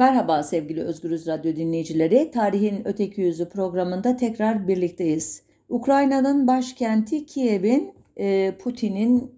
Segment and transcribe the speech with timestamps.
[0.00, 2.30] Merhaba sevgili Özgürüz Radyo dinleyicileri.
[2.30, 5.42] Tarihin Öteki Yüzü programında tekrar birlikteyiz.
[5.68, 9.34] Ukrayna'nın başkenti Kiev'in e, Putin'in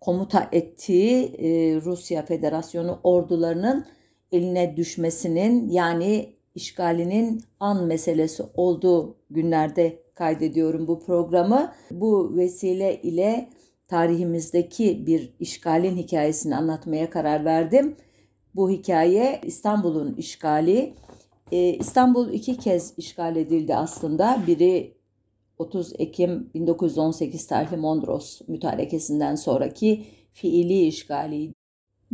[0.00, 1.48] komuta ettiği e,
[1.80, 3.86] Rusya Federasyonu ordularının
[4.32, 11.72] eline düşmesinin yani işgalinin an meselesi olduğu günlerde kaydediyorum bu programı.
[11.90, 13.48] Bu vesile ile
[13.88, 17.96] tarihimizdeki bir işgalin hikayesini anlatmaya karar verdim.
[18.56, 20.94] Bu hikaye İstanbul'un işgali.
[21.52, 24.42] Ee, İstanbul iki kez işgal edildi aslında.
[24.46, 24.94] Biri
[25.58, 31.54] 30 Ekim 1918 tarihli Mondros mütarekesinden sonraki fiili işgaliydi.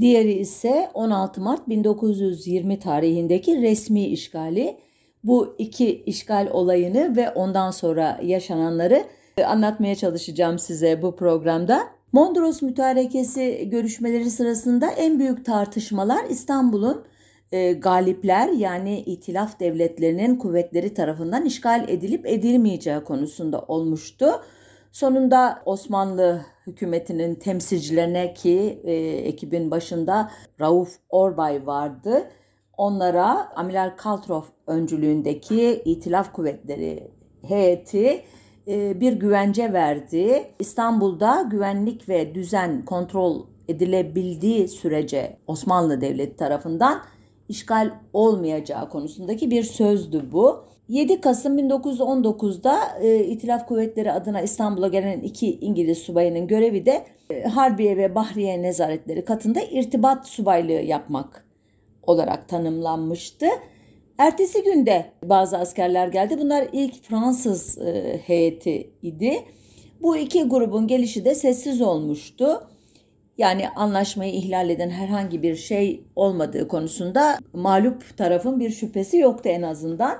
[0.01, 4.77] Diğeri ise 16 Mart 1920 tarihindeki resmi işgali.
[5.25, 9.05] Bu iki işgal olayını ve ondan sonra yaşananları
[9.47, 12.02] anlatmaya çalışacağım size bu programda.
[12.12, 17.05] Mondros Mütarekesi görüşmeleri sırasında en büyük tartışmalar İstanbul'un
[17.53, 24.27] e, galipler yani itilaf devletlerinin kuvvetleri tarafından işgal edilip edilmeyeceği konusunda olmuştu.
[24.91, 32.31] Sonunda Osmanlı hükümetinin temsilcilerine ki e, ekibin başında Rauf Orbay vardı.
[32.77, 37.11] Onlara Amiral Kaltrov öncülüğündeki itilaf kuvvetleri
[37.48, 38.25] heyeti
[38.67, 40.45] bir güvence verdi.
[40.59, 47.03] İstanbul'da güvenlik ve düzen kontrol edilebildiği sürece Osmanlı Devleti tarafından
[47.49, 50.65] işgal olmayacağı konusundaki bir sözdü bu.
[50.89, 57.43] 7 Kasım 1919'da e, İtilaf Kuvvetleri adına İstanbul'a gelen iki İngiliz subayının görevi de e,
[57.43, 61.47] Harbiye ve Bahriye Nezaretleri katında irtibat subaylığı yapmak
[62.03, 63.47] olarak tanımlanmıştı.
[64.19, 66.39] Ertesi günde bazı askerler geldi.
[66.39, 69.45] Bunlar ilk Fransız e, heyeti idi.
[70.03, 72.69] Bu iki grubun gelişi de sessiz olmuştu.
[73.39, 79.63] Yani anlaşmayı ihlal eden herhangi bir şey olmadığı konusunda mağlup tarafın bir şüphesi yoktu en
[79.63, 80.19] azından.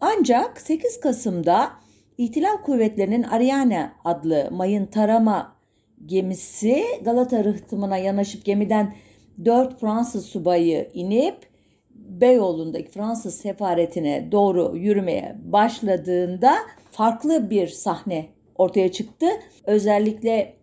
[0.00, 1.70] Ancak 8 Kasım'da
[2.18, 5.56] İhtilal Kuvvetleri'nin Ariane adlı mayın tarama
[6.06, 8.94] gemisi Galata rıhtımına yanaşıp gemiden
[9.44, 11.48] 4 Fransız subayı inip
[12.20, 16.54] Beyoğlu'ndaki Fransız sefaretine doğru yürümeye başladığında
[16.90, 18.26] farklı bir sahne
[18.58, 19.26] ortaya çıktı.
[19.64, 20.54] Özellikle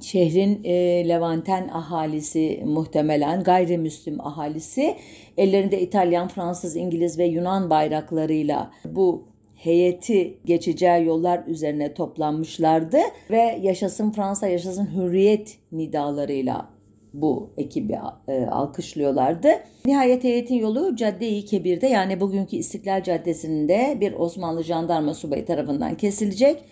[0.00, 4.96] şehrin e, Levanten ahalisi muhtemelen gayrimüslim ahalisi
[5.36, 9.24] ellerinde İtalyan, Fransız, İngiliz ve Yunan bayraklarıyla bu
[9.56, 12.98] heyeti geçeceği yollar üzerine toplanmışlardı
[13.30, 16.75] ve yaşasın Fransa, yaşasın hürriyet nidalarıyla
[17.22, 19.48] bu ekibi e, alkışlıyorlardı.
[19.86, 26.64] Nihayet heyetin yolu Cadde-i Kebir'de yani bugünkü İstiklal Caddesi'nde bir Osmanlı jandarma subayı tarafından kesilecek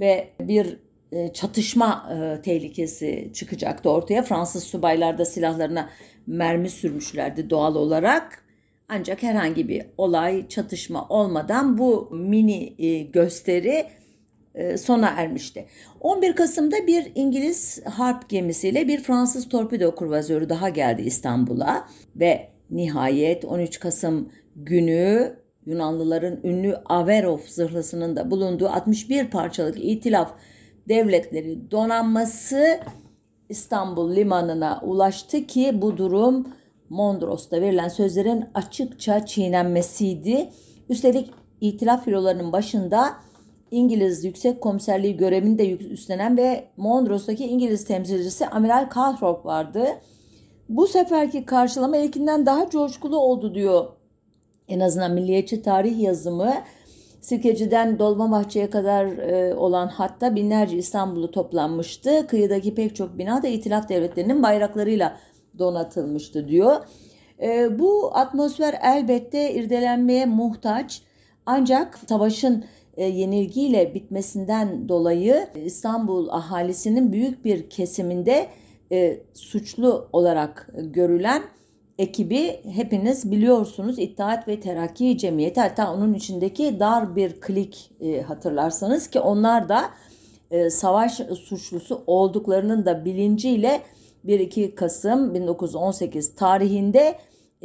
[0.00, 0.78] ve bir
[1.12, 4.22] e, çatışma e, tehlikesi çıkacaktı ortaya.
[4.22, 5.88] Fransız subaylar da silahlarına
[6.26, 8.42] mermi sürmüşlerdi doğal olarak.
[8.88, 13.86] Ancak herhangi bir olay, çatışma olmadan bu mini e, gösteri
[14.78, 15.66] sona ermişti.
[16.00, 23.44] 11 Kasım'da bir İngiliz harp gemisiyle bir Fransız torpido kurvazörü daha geldi İstanbul'a ve nihayet
[23.44, 30.32] 13 Kasım günü Yunanlıların ünlü Averov zırhlısının da bulunduğu 61 parçalık itilaf
[30.88, 32.80] devletleri donanması
[33.48, 36.46] İstanbul limanına ulaştı ki bu durum
[36.88, 40.50] Mondros'ta verilen sözlerin açıkça çiğnenmesiydi.
[40.88, 41.30] Üstelik
[41.60, 43.16] itilaf filolarının başında
[43.70, 49.86] İngiliz Yüksek Komiserliği görevini de üstlenen ve Mondros'taki İngiliz temsilcisi Amiral Calthorpe vardı.
[50.68, 53.86] Bu seferki karşılama ilkinden daha coşkulu oldu diyor.
[54.68, 56.54] En azından milliyetçi tarih yazımı
[57.20, 62.26] Sirkeci'den Dolmabahçe'ye kadar e, olan hatta binlerce İstanbullu toplanmıştı.
[62.26, 65.16] Kıyıdaki pek çok bina da itilaf devletlerinin bayraklarıyla
[65.58, 66.76] donatılmıştı diyor.
[67.42, 71.02] E, bu atmosfer elbette irdelenmeye muhtaç.
[71.46, 72.64] Ancak savaşın
[72.96, 78.48] yenilgiyle bitmesinden dolayı İstanbul ahalisinin büyük bir kesiminde
[79.34, 81.42] suçlu olarak görülen
[81.98, 89.08] ekibi hepiniz biliyorsunuz İttihat ve Terakki Cemiyeti hatta onun içindeki dar bir klik e, hatırlarsanız
[89.08, 89.90] ki onlar da
[90.50, 93.82] e, savaş suçlusu olduklarının da bilinciyle
[94.26, 97.18] 1-2 Kasım 1918 tarihinde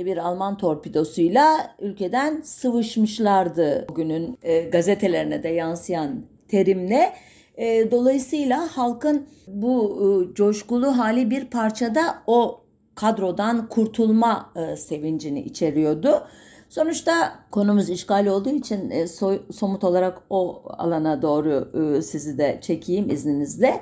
[0.05, 3.85] bir Alman torpidosuyla ülkeden sıvışmışlardı.
[3.89, 7.13] Bugünün e, gazetelerine de yansıyan terimle.
[7.57, 12.61] E, dolayısıyla halkın bu e, coşkulu hali bir parçada o
[12.95, 16.27] kadrodan kurtulma e, sevincini içeriyordu.
[16.69, 22.59] Sonuçta konumuz işgal olduğu için e, so, somut olarak o alana doğru e, sizi de
[22.61, 23.81] çekeyim izninizle.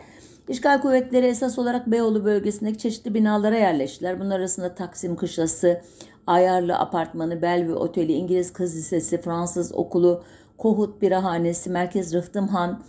[0.49, 4.19] İşgal kuvvetleri esas olarak Beyoğlu bölgesindeki çeşitli binalara yerleştiler.
[4.19, 5.81] Bunlar arasında Taksim Kışlası,
[6.27, 10.23] Ayarlı Apartmanı, Bellevue Oteli, İngiliz Kız Lisesi, Fransız Okulu,
[10.57, 12.81] Kohut Birahanesi, Merkez Rıhtımhan,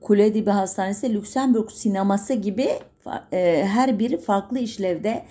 [0.00, 2.68] Kule Dibi Hastanesi, Lüksemburg Sineması gibi
[3.32, 5.24] e, her biri farklı işlevde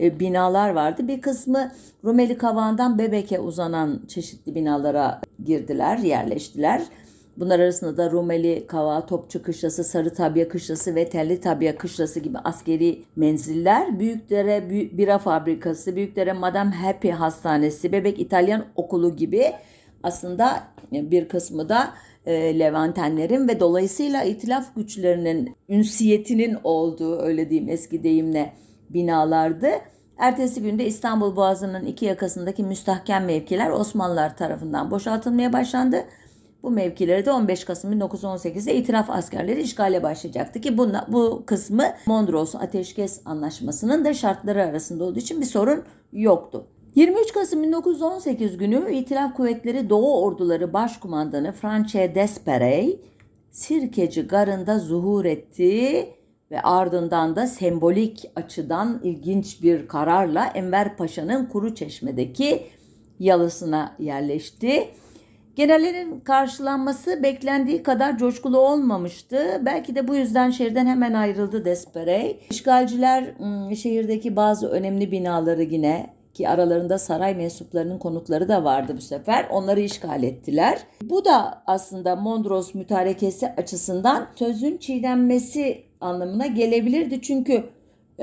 [0.00, 1.08] e, binalar vardı.
[1.08, 1.72] Bir kısmı
[2.04, 6.82] Rumeli Kavağı'ndan Bebek'e uzanan çeşitli binalara girdiler, yerleştiler.
[7.36, 12.38] Bunlar arasında da Rumeli Kavağı, Topçu Kışlası, Sarı Tabiye Kışlası ve Telli Tabiye Kışlası gibi
[12.38, 19.52] askeri menziller, Büyükdere Bira Fabrikası, Büyükdere Madame Happy Hastanesi, Bebek İtalyan Okulu gibi
[20.02, 20.62] aslında
[20.92, 21.94] bir kısmı da
[22.26, 28.52] e, Levantenlerin ve dolayısıyla itilaf güçlerinin ünsiyetinin olduğu öyle diyeyim eski deyimle
[28.90, 29.68] binalardı.
[30.18, 36.04] Ertesi günde İstanbul Boğazı'nın iki yakasındaki müstahkem mevkiler Osmanlılar tarafından boşaltılmaya başlandı.
[36.62, 42.54] Bu mevkileri de 15 Kasım 1918'de itiraf askerleri işgale başlayacaktı ki bu, bu kısmı Mondros
[42.54, 46.66] Ateşkes Anlaşması'nın da şartları arasında olduğu için bir sorun yoktu.
[46.94, 53.00] 23 Kasım 1918 günü İtilaf Kuvvetleri Doğu Orduları Başkumandanı France Desperey
[53.50, 56.06] Sirkeci Garı'nda zuhur etti
[56.50, 62.62] ve ardından da sembolik açıdan ilginç bir kararla Enver Paşa'nın Kuru Çeşme'deki
[63.18, 64.88] yalısına yerleşti.
[65.56, 69.62] Generallerin karşılanması beklendiği kadar coşkulu olmamıştı.
[69.64, 72.40] Belki de bu yüzden şehirden hemen ayrıldı Desperey.
[72.50, 79.00] İşgalciler ıı, şehirdeki bazı önemli binaları yine ki aralarında saray mensuplarının konutları da vardı bu
[79.00, 79.46] sefer.
[79.50, 80.78] Onları işgal ettiler.
[81.02, 87.22] Bu da aslında Mondros mütarekesi açısından sözün çiğdenmesi anlamına gelebilirdi.
[87.22, 87.64] Çünkü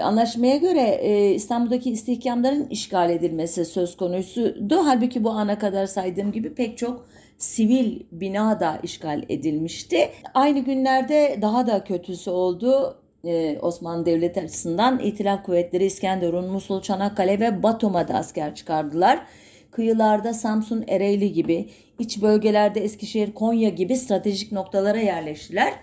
[0.04, 4.82] anlaşmaya göre e, İstanbul'daki istihkamların işgal edilmesi söz konusuydu.
[4.86, 7.06] Halbuki bu ana kadar saydığım gibi pek çok
[7.38, 10.10] sivil bina da işgal edilmişti.
[10.34, 12.98] Aynı günlerde daha da kötüsü oldu.
[13.26, 19.26] Ee, Osmanlı Devleti açısından İtilaf Kuvvetleri İskenderun, Musul, Çanakkale ve Batum'a da asker çıkardılar.
[19.72, 21.70] Kıyılarda Samsun, Ereğli gibi,
[22.00, 25.74] iç bölgelerde Eskişehir, Konya gibi stratejik noktalara yerleştiler.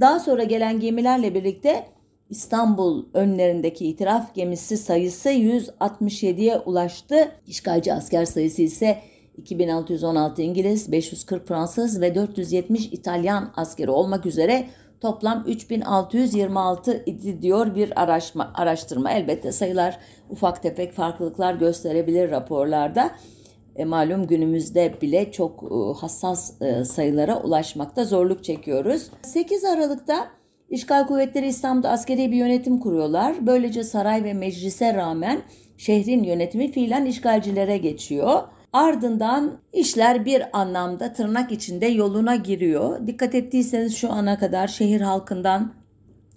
[0.00, 1.84] Daha sonra gelen gemilerle birlikte
[2.30, 7.32] İstanbul önlerindeki itiraf gemisi sayısı 167'ye ulaştı.
[7.46, 8.98] İşgalci asker sayısı ise
[9.36, 14.66] 2616 İngiliz, 540 Fransız ve 470 İtalyan askeri olmak üzere
[15.00, 19.12] toplam 3626 idi diyor bir araşma, araştırma.
[19.12, 19.98] Elbette sayılar
[20.30, 23.10] ufak tefek farklılıklar gösterebilir raporlarda.
[23.76, 29.10] E, malum günümüzde bile çok e, hassas e, sayılara ulaşmakta zorluk çekiyoruz.
[29.22, 30.39] 8 Aralık'ta
[30.70, 33.36] İşgal kuvvetleri İstanbul'da askeri bir yönetim kuruyorlar.
[33.40, 35.42] Böylece saray ve meclise rağmen
[35.76, 38.42] şehrin yönetimi fiilen işgalcilere geçiyor.
[38.72, 43.06] Ardından işler bir anlamda tırnak içinde yoluna giriyor.
[43.06, 45.72] Dikkat ettiyseniz şu ana kadar şehir halkından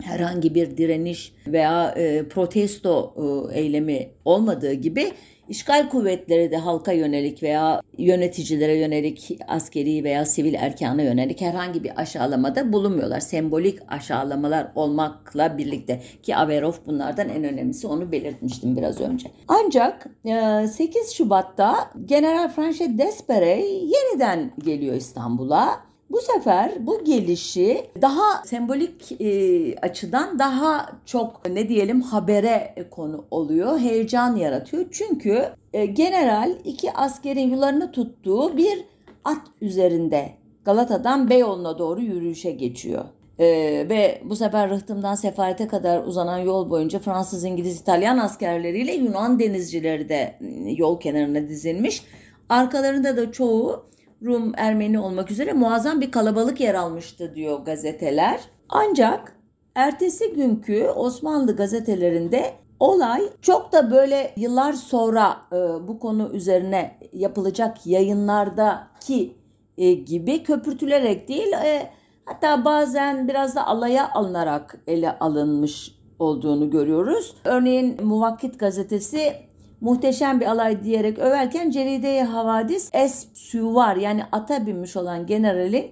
[0.02, 3.14] herhangi bir direniş veya e, protesto
[3.52, 5.12] e, eylemi olmadığı gibi
[5.48, 12.02] İşgal kuvvetleri de halka yönelik veya yöneticilere yönelik askeri veya sivil erkana yönelik herhangi bir
[12.02, 13.20] aşağılamada bulunmuyorlar.
[13.20, 19.32] Sembolik aşağılamalar olmakla birlikte ki Averov bunlardan en önemlisi onu belirtmiştim biraz önce.
[19.48, 28.46] Ancak 8 e, Şubat'ta General Franche Desperey yeniden geliyor İstanbul'a bu sefer bu gelişi daha
[28.46, 33.80] sembolik e, açıdan daha çok ne diyelim habere konu oluyor.
[33.80, 34.86] Heyecan yaratıyor.
[34.92, 38.86] Çünkü e, general iki askerin yularını tuttuğu bir
[39.24, 40.30] at üzerinde
[40.66, 43.06] Galata'dan Beyoğlu'na doğru yürüyüşe geçiyor.
[43.40, 43.46] Ee,
[43.90, 50.10] ve bu sefer Rıhtım'dan Sefaret'e kadar uzanan yol boyunca Fransız, İngiliz, İtalyan askerleriyle Yunan denizcileri
[50.10, 50.36] de
[50.78, 52.04] yol kenarına dizilmiş.
[52.50, 53.86] Arkalarında da çoğu
[54.24, 58.40] Rum, Ermeni olmak üzere muazzam bir kalabalık yer almıştı diyor gazeteler.
[58.70, 59.36] Ancak
[59.76, 67.86] ertesi günkü Osmanlı gazetelerinde olay çok da böyle yıllar sonra e, bu konu üzerine yapılacak
[67.86, 69.38] yayınlardaki
[69.78, 71.90] e, gibi köpürtülerek değil e,
[72.26, 77.36] hatta bazen biraz da alaya alınarak ele alınmış olduğunu görüyoruz.
[77.46, 79.34] Örneğin Muvakkit gazetesi
[79.84, 85.92] muhteşem bir alay diyerek överken Ceride-i Havadis Es Süvar yani ata binmiş olan generalin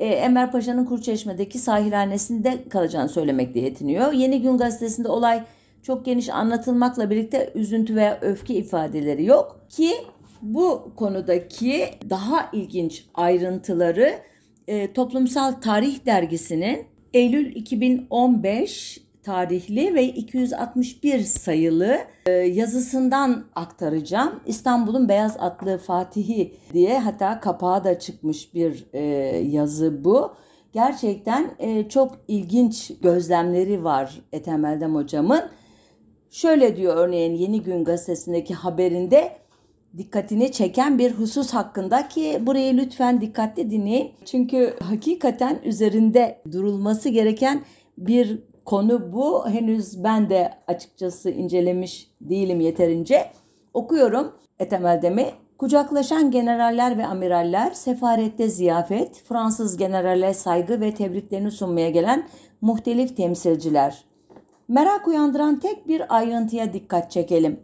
[0.00, 4.12] e, Enver Paşa'nın Kurçeşme'deki sahilhanesinde kalacağını söylemekle yetiniyor.
[4.12, 5.44] Yeni Gün gazetesinde olay
[5.82, 9.90] çok geniş anlatılmakla birlikte üzüntü veya öfke ifadeleri yok ki
[10.42, 14.12] bu konudaki daha ilginç ayrıntıları
[14.68, 24.40] e, Toplumsal Tarih Dergisi'nin Eylül 2015 tarihli ve 261 sayılı e, yazısından aktaracağım.
[24.46, 29.02] İstanbul'un Beyaz Atlı Fatihi diye hatta kapağı da çıkmış bir e,
[29.46, 30.34] yazı bu.
[30.72, 35.42] Gerçekten e, çok ilginç gözlemleri var Ethem Eldem hocamın.
[36.30, 39.36] Şöyle diyor örneğin Yeni Gün gazetesindeki haberinde
[39.96, 44.10] dikkatini çeken bir husus hakkında ki burayı lütfen dikkatli dinleyin.
[44.24, 47.62] Çünkü hakikaten üzerinde durulması gereken
[47.98, 49.48] bir konu bu.
[49.48, 53.30] Henüz ben de açıkçası incelemiş değilim yeterince.
[53.74, 55.26] Okuyorum Etemel'demi.
[55.58, 62.28] Kucaklaşan generaller ve amiraller, sefarette ziyafet, Fransız generale saygı ve tebriklerini sunmaya gelen
[62.60, 64.04] muhtelif temsilciler.
[64.68, 67.60] Merak uyandıran tek bir ayrıntıya dikkat çekelim.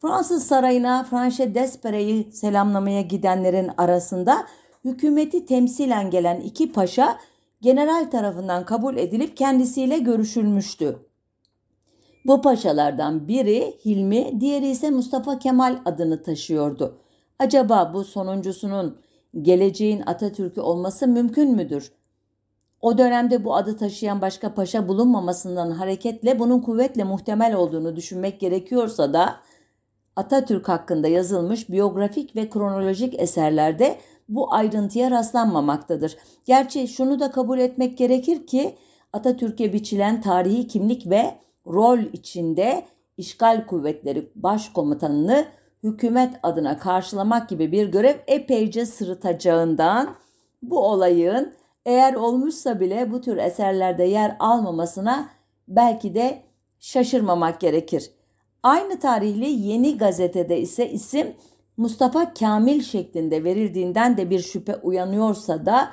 [0.00, 4.46] Fransız sarayına Franche Despere'yi selamlamaya gidenlerin arasında
[4.84, 7.18] hükümeti temsilen gelen iki paşa
[7.62, 10.98] general tarafından kabul edilip kendisiyle görüşülmüştü.
[12.26, 16.98] Bu paşalardan biri Hilmi, diğeri ise Mustafa Kemal adını taşıyordu.
[17.38, 18.98] Acaba bu sonuncusunun
[19.42, 21.92] geleceğin Atatürk'ü olması mümkün müdür?
[22.80, 29.12] O dönemde bu adı taşıyan başka paşa bulunmamasından hareketle bunun kuvvetle muhtemel olduğunu düşünmek gerekiyorsa
[29.12, 29.36] da
[30.16, 33.98] Atatürk hakkında yazılmış biyografik ve kronolojik eserlerde
[34.28, 36.16] bu ayrıntıya rastlanmamaktadır.
[36.44, 38.76] Gerçi şunu da kabul etmek gerekir ki
[39.12, 41.34] Atatürk'e biçilen tarihi kimlik ve
[41.66, 42.86] rol içinde
[43.16, 45.44] işgal kuvvetleri başkomutanını
[45.82, 50.14] hükümet adına karşılamak gibi bir görev epeyce sırıtacağından
[50.62, 51.52] bu olayın
[51.86, 55.28] eğer olmuşsa bile bu tür eserlerde yer almamasına
[55.68, 56.42] belki de
[56.78, 58.10] şaşırmamak gerekir.
[58.62, 61.34] Aynı tarihli Yeni Gazete'de ise isim
[61.76, 65.90] Mustafa Kamil şeklinde verildiğinden de bir şüphe uyanıyorsa da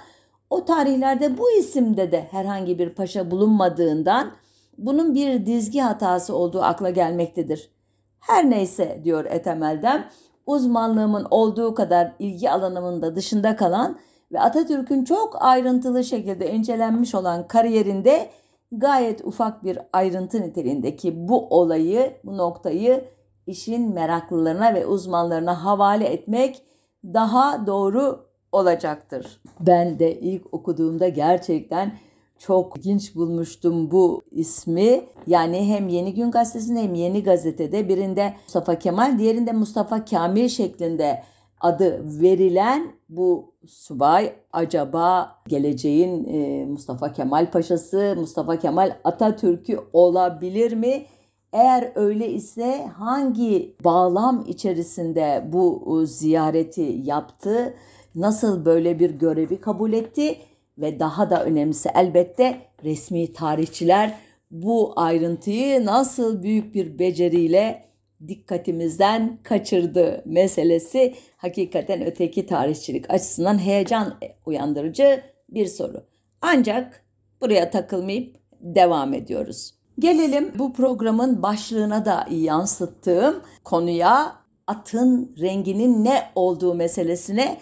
[0.50, 4.32] o tarihlerde bu isimde de herhangi bir paşa bulunmadığından
[4.78, 7.72] bunun bir dizgi hatası olduğu akla gelmektedir.
[8.20, 10.10] Her neyse diyor Etemel'den
[10.46, 14.00] uzmanlığımın olduğu kadar ilgi alanımın da dışında kalan
[14.32, 18.30] ve Atatürk'ün çok ayrıntılı şekilde incelenmiş olan kariyerinde
[18.72, 23.04] gayet ufak bir ayrıntı niteliğindeki bu olayı, bu noktayı
[23.50, 26.62] işin meraklılarına ve uzmanlarına havale etmek
[27.04, 29.42] daha doğru olacaktır.
[29.60, 31.98] Ben de ilk okuduğumda gerçekten
[32.40, 35.02] çok ilginç bulmuştum bu ismi.
[35.28, 41.24] Yani hem Yeni Gün Gazetesi'nde hem Yeni Gazete'de birinde Mustafa Kemal, diğerinde Mustafa Kamil şeklinde
[41.62, 51.06] adı verilen bu subay acaba geleceğin e, Mustafa Kemal Paşası, Mustafa Kemal Atatürk'ü olabilir mi?
[51.54, 57.74] Eğer öyle ise hangi bağlam içerisinde bu ziyareti yaptı?
[58.16, 60.38] Nasıl böyle bir görevi kabul etti?
[60.78, 64.16] Ve daha da önemlisi elbette resmi tarihçiler
[64.52, 67.86] bu ayrıntıyı nasıl büyük bir beceriyle
[68.28, 76.04] dikkatimizden kaçırdı meselesi hakikaten öteki tarihçilik açısından heyecan uyandırıcı bir soru.
[76.42, 77.06] Ancak
[77.42, 79.79] buraya takılmayıp devam ediyoruz.
[80.00, 84.40] Gelelim bu programın başlığına da yansıttığım konuya.
[84.68, 87.58] Atın renginin ne olduğu meselesine.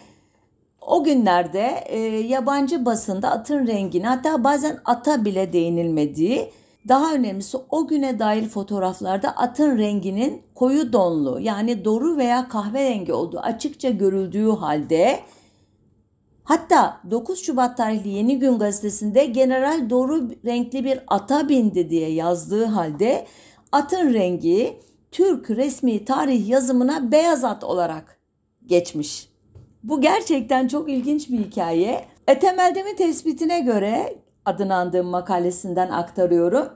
[0.81, 6.51] O günlerde e, yabancı basında atın rengini hatta bazen ata bile değinilmediği
[6.87, 13.39] daha önemlisi o güne dair fotoğraflarda atın renginin koyu donlu yani doru veya kahverengi olduğu
[13.39, 15.19] açıkça görüldüğü halde
[16.47, 22.65] hatta 9 Şubat tarihli Yeni Gün gazetesinde general doru renkli bir ata bindi diye yazdığı
[22.65, 23.25] halde
[23.71, 24.79] atın rengi
[25.11, 28.19] Türk resmi tarih yazımına beyaz at olarak
[28.65, 29.29] geçmiş.
[29.83, 32.05] Bu gerçekten çok ilginç bir hikaye.
[32.27, 36.69] Etemeldemin tespitine göre adını andığım makalesinden aktarıyorum.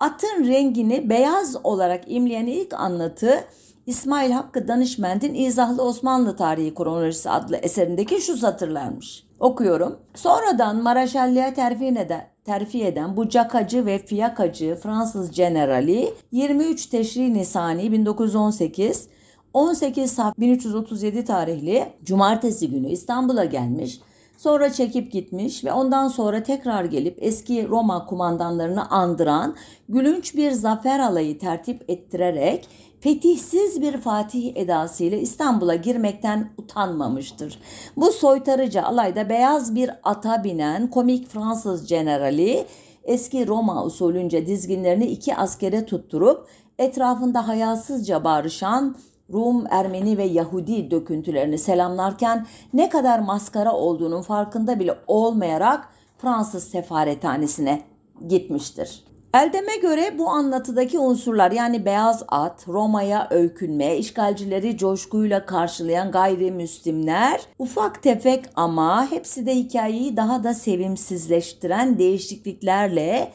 [0.00, 3.44] Atın rengini beyaz olarak imleyen ilk anlatı
[3.86, 9.26] İsmail Hakkı Danışment'in İzahlı Osmanlı Tarihi Kronolojisi adlı eserindeki şu satırlarmış.
[9.40, 9.96] Okuyorum.
[10.14, 17.92] Sonradan Maraşalliğe terfi eden, terfi eden bu cakacı ve fiyakacı Fransız generali 23 Teşri Nisani
[17.92, 19.08] 1918
[19.52, 24.00] 18 Saf 1337 tarihli cumartesi günü İstanbul'a gelmiş
[24.36, 29.56] Sonra çekip gitmiş ve ondan sonra tekrar gelip eski Roma kumandanlarını andıran
[29.88, 32.68] gülünç bir zafer alayı tertip ettirerek
[33.00, 37.58] fetihsiz bir fatih edasıyla İstanbul'a girmekten utanmamıştır.
[37.96, 42.66] Bu soytarıcı alayda beyaz bir ata binen komik Fransız generali
[43.04, 48.96] eski Roma usulünce dizginlerini iki askere tutturup etrafında hayasızca bağırışan
[49.32, 57.82] Rum, Ermeni ve Yahudi döküntülerini selamlarken ne kadar maskara olduğunun farkında bile olmayarak Fransız sefarethanesine
[58.28, 59.04] gitmiştir.
[59.34, 68.02] Eldem'e göre bu anlatıdaki unsurlar yani beyaz at, Roma'ya öykünme, işgalcileri coşkuyla karşılayan gayrimüslimler ufak
[68.02, 73.32] tefek ama hepsi de hikayeyi daha da sevimsizleştiren değişikliklerle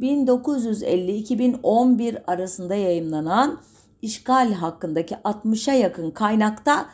[0.00, 3.60] 1950-2011 arasında yayımlanan
[4.04, 6.86] işgal hakkındaki 60'a yakın kaynakta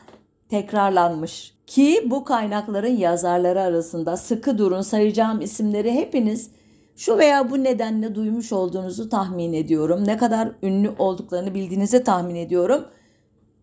[0.48, 1.54] tekrarlanmış.
[1.66, 6.50] Ki bu kaynakların yazarları arasında sıkı durun sayacağım isimleri hepiniz
[6.96, 10.06] şu veya bu nedenle duymuş olduğunuzu tahmin ediyorum.
[10.06, 12.84] Ne kadar ünlü olduklarını bildiğinizi tahmin ediyorum.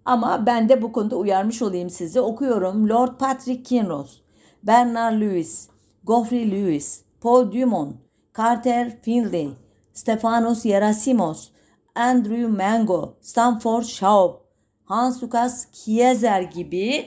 [0.05, 2.21] Ama ben de bu konuda uyarmış olayım sizi.
[2.21, 2.89] Okuyorum.
[2.89, 4.21] Lord Patrick Kinross,
[4.63, 5.69] Bernard Lewis,
[6.07, 7.95] Geoffrey Lewis, Paul Dumont,
[8.37, 9.49] Carter Finley,
[9.93, 11.49] Stefanos Yerasimos,
[11.97, 14.39] Andrew Mango, Stanford Shaw,
[14.85, 17.05] Hans Lukas Kieser gibi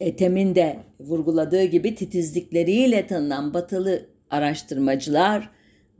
[0.00, 5.50] Ethem'in de vurguladığı gibi titizlikleriyle tanınan batılı araştırmacılar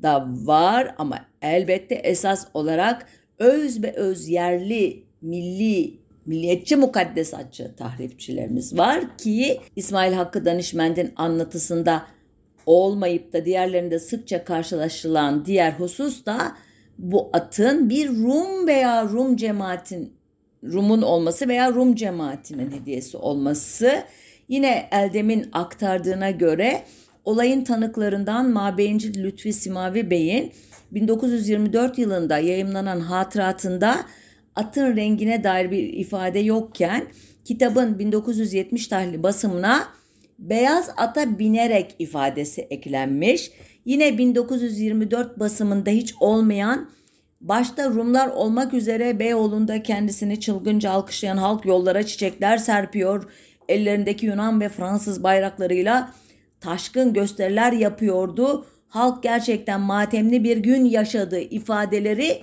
[0.02, 0.94] da var.
[0.98, 3.06] Ama elbette esas olarak
[3.38, 12.06] öz ve öz yerli milli milliyetçi mukaddesatçı tahrifçilerimiz var ki İsmail Hakkı Danışmend'in anlatısında
[12.66, 16.56] olmayıp da diğerlerinde sıkça karşılaşılan diğer husus da
[16.98, 20.12] bu atın bir Rum veya Rum cemaatin
[20.64, 24.02] Rum'un olması veya Rum cemaatinin hediyesi olması.
[24.48, 26.82] Yine Eldem'in aktardığına göre
[27.24, 30.52] olayın tanıklarından Mabeyinci Lütfi Simavi Bey'in
[30.90, 33.96] 1924 yılında yayımlanan hatıratında
[34.54, 37.06] atın rengine dair bir ifade yokken
[37.44, 39.88] kitabın 1970 tarihli basımına
[40.38, 43.50] beyaz ata binerek ifadesi eklenmiş.
[43.84, 46.90] Yine 1924 basımında hiç olmayan
[47.40, 53.32] başta Rumlar olmak üzere Beyoğlu'nda kendisini çılgınca alkışlayan halk yollara çiçekler serpiyor.
[53.68, 56.12] Ellerindeki Yunan ve Fransız bayraklarıyla
[56.60, 58.66] taşkın gösteriler yapıyordu.
[58.88, 62.42] Halk gerçekten matemli bir gün yaşadı ifadeleri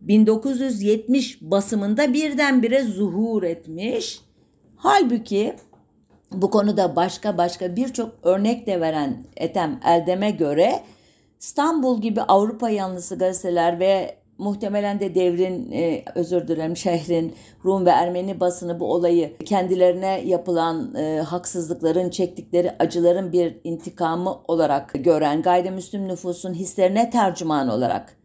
[0.00, 4.20] 1970 basımında birdenbire zuhur etmiş.
[4.76, 5.54] Halbuki
[6.32, 10.82] bu konuda başka başka birçok örnek de veren Etem Eldem'e göre
[11.40, 17.90] İstanbul gibi Avrupa yanlısı gazeteler ve muhtemelen de devrin e, özür dilerim şehrin Rum ve
[17.90, 26.08] Ermeni basını bu olayı kendilerine yapılan e, haksızlıkların çektikleri acıların bir intikamı olarak gören gayrimüslim
[26.08, 28.16] nüfusun hislerine tercüman olarak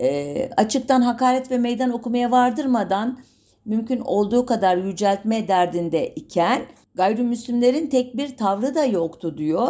[0.00, 3.18] e, açıktan hakaret ve meydan okumaya vardırmadan
[3.64, 6.62] mümkün olduğu kadar yüceltme derdinde iken
[6.98, 9.68] gayrimüslimlerin tek bir tavrı da yoktu diyor.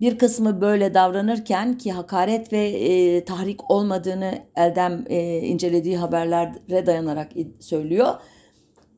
[0.00, 7.32] Bir kısmı böyle davranırken ki hakaret ve e, tahrik olmadığını Eldem e, incelediği haberlere dayanarak
[7.60, 8.14] söylüyor.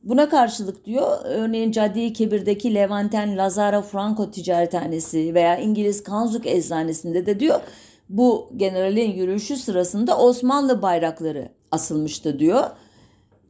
[0.03, 7.39] Buna karşılık diyor örneğin Caddi Kebir'deki Levanten Lazaro Franco ticarethanesi veya İngiliz Kanzuk eczanesinde de
[7.39, 7.59] diyor
[8.09, 12.63] bu generalin yürüyüşü sırasında Osmanlı bayrakları asılmıştı diyor.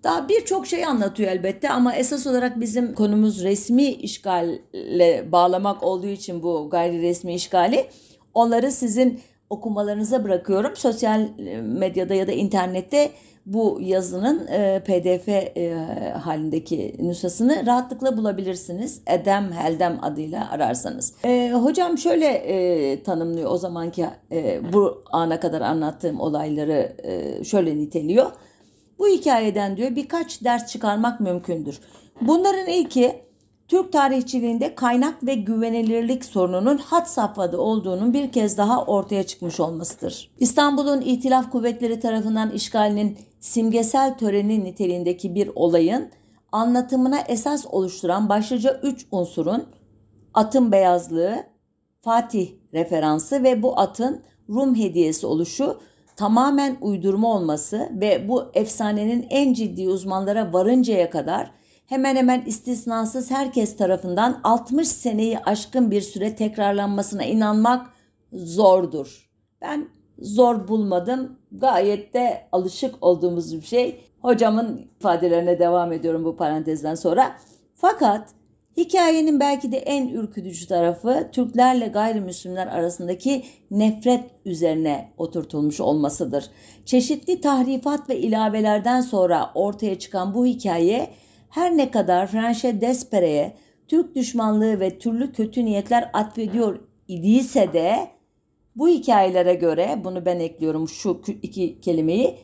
[0.04, 6.44] Daha birçok şey anlatıyor elbette ama esas olarak bizim konumuz resmi işgalle bağlamak olduğu için
[6.44, 7.86] bu gayri resmi işgali
[8.34, 10.76] onları sizin okumalarınıza bırakıyorum.
[10.76, 11.28] Sosyal
[11.62, 13.12] medyada ya da internette
[13.46, 15.74] bu yazının e, pdf e,
[16.24, 19.02] halindeki nüshasını rahatlıkla bulabilirsiniz.
[19.08, 21.14] Edem Heldem adıyla ararsanız.
[21.26, 27.78] E, hocam şöyle e, tanımlıyor o zamanki e, bu ana kadar anlattığım olayları e, şöyle
[27.78, 28.32] niteliyor.
[29.00, 31.80] Bu hikayeden diyor birkaç ders çıkarmak mümkündür.
[32.22, 33.24] Bunların ilki
[33.68, 40.32] Türk tarihçiliğinde kaynak ve güvenilirlik sorununun hat safhada olduğunun bir kez daha ortaya çıkmış olmasıdır.
[40.40, 46.12] İstanbul'un İtilaf Kuvvetleri tarafından işgalinin simgesel töreni niteliğindeki bir olayın
[46.52, 49.66] anlatımına esas oluşturan başlıca üç unsurun
[50.34, 51.44] atın beyazlığı,
[52.02, 55.80] Fatih referansı ve bu atın Rum hediyesi oluşu
[56.16, 61.52] tamamen uydurma olması ve bu efsanenin en ciddi uzmanlara varıncaya kadar
[61.86, 67.90] hemen hemen istisnasız herkes tarafından 60 seneyi aşkın bir süre tekrarlanmasına inanmak
[68.34, 69.30] zordur.
[69.62, 71.40] Ben zor bulmadım.
[71.52, 74.04] Gayet de alışık olduğumuz bir şey.
[74.22, 77.36] Hocamın ifadelerine devam ediyorum bu parantezden sonra.
[77.76, 78.30] Fakat
[78.78, 86.50] hikayenin belki de en ürkütücü tarafı Türklerle gayrimüslimler arasındaki nefret üzerine oturtulmuş olmasıdır.
[86.86, 91.10] Çeşitli tahrifat ve ilavelerden sonra ortaya çıkan bu hikaye
[91.50, 93.58] her ne kadar Franche Despere'ye
[93.88, 98.08] Türk düşmanlığı ve türlü kötü niyetler atfediyor idiyse de
[98.76, 102.38] bu hikayelere göre bunu ben ekliyorum şu iki kelimeyi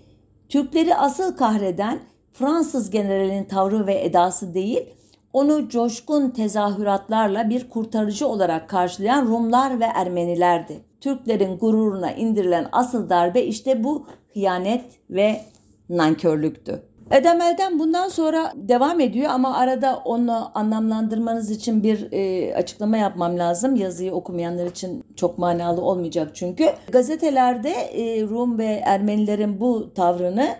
[0.49, 1.99] Türkleri asıl kahreden
[2.33, 4.85] Fransız generalinin tavrı ve edası değil
[5.33, 10.79] onu coşkun tezahüratlarla bir kurtarıcı olarak karşılayan Rumlar ve Ermenilerdi.
[11.01, 15.41] Türklerin gururuna indirilen asıl darbe işte bu hıyanet ve
[15.89, 16.89] nankörlüktü.
[17.11, 23.75] Edemel'den bundan sonra devam ediyor ama arada onu anlamlandırmanız için bir e, açıklama yapmam lazım.
[23.75, 26.65] Yazıyı okumayanlar için çok manalı olmayacak çünkü.
[26.91, 30.55] Gazetelerde e, Rum ve Ermenilerin bu tavrını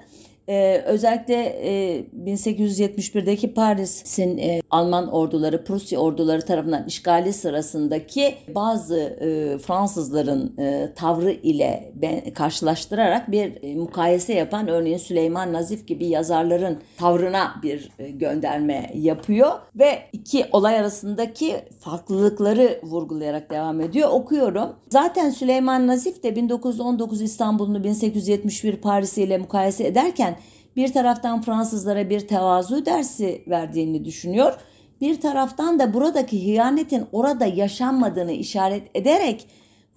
[0.49, 9.57] Ee, özellikle e, 1871'deki Paris'in e, Alman orduları, Prusya orduları tarafından işgali sırasındaki bazı e,
[9.57, 16.77] Fransızların e, tavrı ile ben, karşılaştırarak bir e, mukayese yapan örneğin Süleyman Nazif gibi yazarların
[16.97, 24.09] tavrına bir e, gönderme yapıyor ve iki olay arasındaki farklılıkları vurgulayarak devam ediyor.
[24.11, 24.69] Okuyorum.
[24.89, 30.38] Zaten Süleyman Nazif de 1919 İstanbul'unu 1871 Paris ile mukayese ederken
[30.79, 34.53] bir taraftan Fransızlara bir tevazu dersi verdiğini düşünüyor.
[35.01, 39.47] Bir taraftan da buradaki hıyanetin orada yaşanmadığını işaret ederek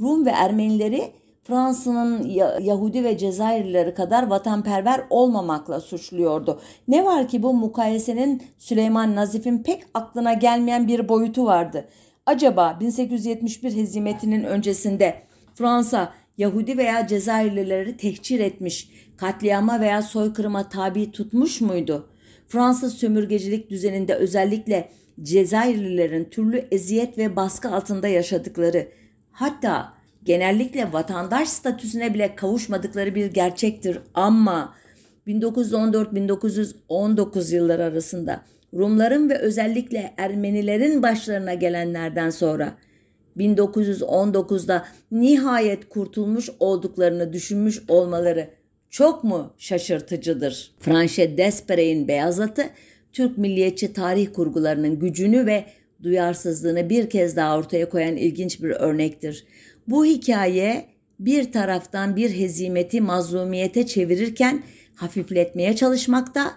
[0.00, 2.28] Rum ve Ermenileri Fransa'nın
[2.60, 6.60] Yahudi ve Cezayirlileri kadar vatanperver olmamakla suçluyordu.
[6.88, 11.88] Ne var ki bu mukayesenin Süleyman Nazif'in pek aklına gelmeyen bir boyutu vardı.
[12.26, 15.14] Acaba 1871 hezimetinin öncesinde
[15.54, 22.08] Fransa Yahudi veya Cezayirlileri tehcir etmiş, katliama veya soykırıma tabi tutmuş muydu?
[22.48, 24.88] Fransız sömürgecilik düzeninde özellikle
[25.22, 28.88] Cezayirlilerin türlü eziyet ve baskı altında yaşadıkları,
[29.30, 29.92] hatta
[30.24, 34.74] genellikle vatandaş statüsüne bile kavuşmadıkları bir gerçektir ama
[35.26, 38.42] 1914-1919 yılları arasında
[38.74, 42.72] Rumların ve özellikle Ermenilerin başlarına gelenlerden sonra
[43.36, 48.50] 1919'da nihayet kurtulmuş olduklarını düşünmüş olmaları
[48.92, 50.74] çok mu şaşırtıcıdır?
[50.80, 52.70] Franche Despere'in beyaz atı
[53.12, 55.64] Türk milliyetçi tarih kurgularının gücünü ve
[56.02, 59.44] duyarsızlığını bir kez daha ortaya koyan ilginç bir örnektir.
[59.88, 60.84] Bu hikaye
[61.20, 64.62] bir taraftan bir hezimeti mazlumiyete çevirirken
[64.94, 66.54] hafifletmeye çalışmakta,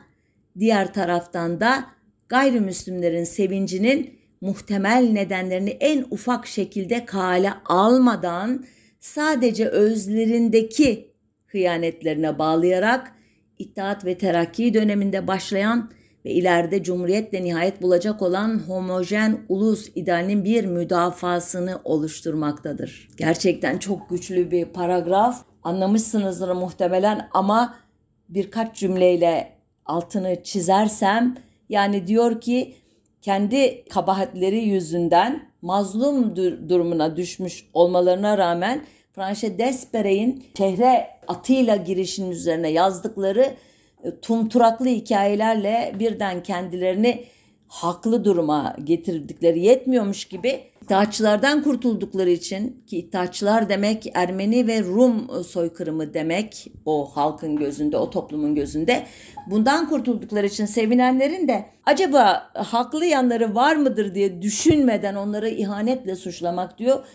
[0.60, 1.86] diğer taraftan da
[2.30, 8.66] gayrimüslimlerin sevincinin muhtemel nedenlerini en ufak şekilde kale almadan
[9.00, 11.15] sadece özlerindeki
[11.56, 13.16] hıyanetlerine bağlayarak
[13.60, 15.92] İttihat ve Terakki döneminde başlayan
[16.26, 23.10] ve ileride Cumhuriyet'le nihayet bulacak olan homojen ulus idealinin bir müdafasını oluşturmaktadır.
[23.18, 25.46] Gerçekten çok güçlü bir paragraf.
[25.64, 27.76] Anlamışsınızdır muhtemelen ama
[28.30, 29.52] birkaç cümleyle
[29.86, 31.36] altını çizersem
[31.70, 32.76] yani diyor ki
[33.22, 36.36] kendi kabahatleri yüzünden mazlum
[36.70, 43.54] durumuna düşmüş olmalarına rağmen Franche Despere'in şehre atıyla girişinin üzerine yazdıkları
[44.04, 47.26] e, tumturaklı hikayelerle birden kendilerini
[47.68, 56.14] haklı duruma getirdikleri yetmiyormuş gibi İttihatçılardan kurtuldukları için ki İttihatçılar demek Ermeni ve Rum soykırımı
[56.14, 59.06] demek o halkın gözünde o toplumun gözünde
[59.48, 66.80] bundan kurtuldukları için sevinenlerin de acaba haklı yanları var mıdır diye düşünmeden onları ihanetle suçlamak
[66.80, 67.06] diyor.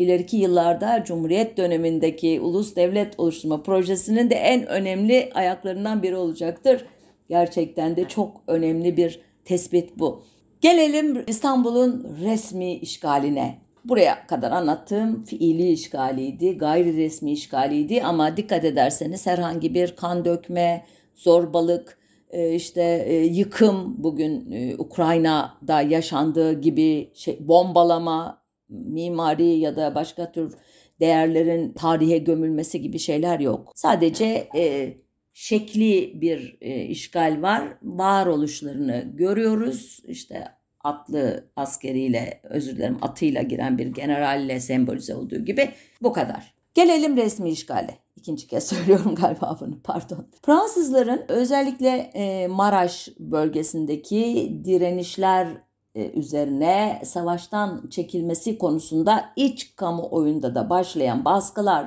[0.00, 6.84] İleriki yıllarda Cumhuriyet dönemindeki ulus devlet oluşturma projesinin de en önemli ayaklarından biri olacaktır.
[7.28, 10.22] Gerçekten de çok önemli bir tespit bu.
[10.60, 13.58] Gelelim İstanbul'un resmi işgaline.
[13.84, 20.84] Buraya kadar anlattığım fiili işgaliydi, gayri resmi işgaliydi ama dikkat ederseniz herhangi bir kan dökme,
[21.14, 21.98] zorbalık,
[22.30, 28.39] e, işte e, yıkım bugün e, Ukrayna'da yaşandığı gibi şey, bombalama,
[28.70, 30.54] mimari ya da başka tür
[31.00, 33.72] değerlerin tarihe gömülmesi gibi şeyler yok.
[33.74, 34.94] Sadece e,
[35.32, 37.62] şekli bir e, işgal var.
[37.82, 40.00] Varoluşlarını görüyoruz.
[40.06, 40.44] İşte
[40.84, 45.70] atlı askeriyle özür dilerim atıyla giren bir generalle sembolize olduğu gibi
[46.02, 46.54] bu kadar.
[46.74, 47.98] Gelelim resmi işgale.
[48.16, 50.26] İkinci kez söylüyorum galiba bunu pardon.
[50.42, 55.48] Fransızların özellikle e, Maraş bölgesindeki direnişler
[55.94, 61.86] üzerine savaştan çekilmesi konusunda iç kamuoyunda da başlayan baskılar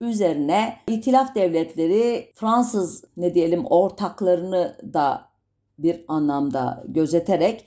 [0.00, 5.28] üzerine itilaf devletleri Fransız ne diyelim ortaklarını da
[5.78, 7.64] bir anlamda gözeterek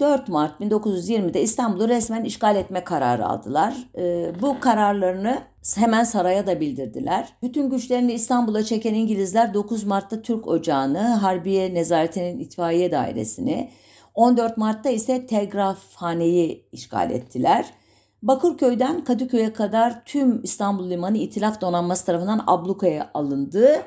[0.00, 3.74] 4 Mart 1920'de İstanbul'u resmen işgal etme kararı aldılar.
[3.98, 5.38] Ee, bu kararlarını
[5.76, 7.28] hemen saraya da bildirdiler.
[7.42, 13.70] Bütün güçlerini İstanbul'a çeken İngilizler 9 Mart'ta Türk Ocağı'nı, Harbiye Nezaretinin itfaiye dairesini,
[14.16, 17.74] 14 Mart'ta ise Telgrafhane'yi işgal ettiler.
[18.22, 23.82] Bakırköy'den Kadıköy'e kadar tüm İstanbul Limanı İtilaf Donanması tarafından ablukaya alındı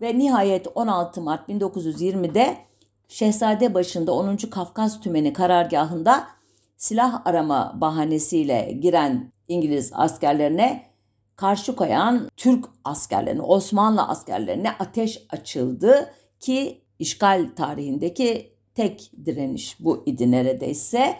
[0.00, 2.56] ve nihayet 16 Mart 1920'de
[3.08, 4.36] Şehzade başında 10.
[4.36, 6.26] Kafkas Tümeni karargahında
[6.76, 10.82] silah arama bahanesiyle giren İngiliz askerlerine
[11.36, 20.30] karşı koyan Türk askerlerine, Osmanlı askerlerine ateş açıldı ki işgal tarihindeki tek direniş bu idi
[20.30, 21.16] neredeyse.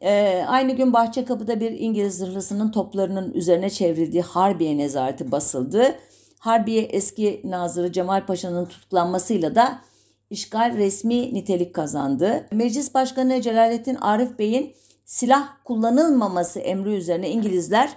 [0.00, 5.94] Ee, aynı gün Bahçekapı'da bir İngiliz zırhlısının toplarının üzerine çevrildiği Harbiye nezareti basıldı.
[6.38, 9.78] Harbiye eski Nazırı Cemal Paşa'nın tutuklanmasıyla da
[10.30, 12.46] işgal resmi nitelik kazandı.
[12.52, 17.90] Meclis Başkanı Celalettin Arif Bey'in silah kullanılmaması emri üzerine İngilizler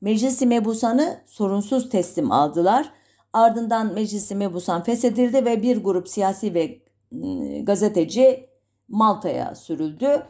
[0.00, 2.90] Meclisi Mebusan'ı sorunsuz teslim aldılar.
[3.32, 6.83] Ardından Meclisi Mebusan feshedildi ve bir grup siyasi ve
[7.64, 8.48] gazeteci
[8.88, 10.22] Malta'ya sürüldü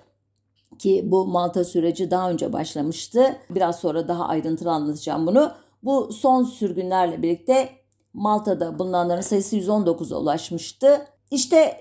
[0.78, 3.36] ki bu Malta süreci daha önce başlamıştı.
[3.50, 5.52] Biraz sonra daha ayrıntılı anlatacağım bunu.
[5.82, 7.68] Bu son sürgünlerle birlikte
[8.12, 11.06] Malta'da bulunanların sayısı 119'a ulaşmıştı.
[11.30, 11.76] İşte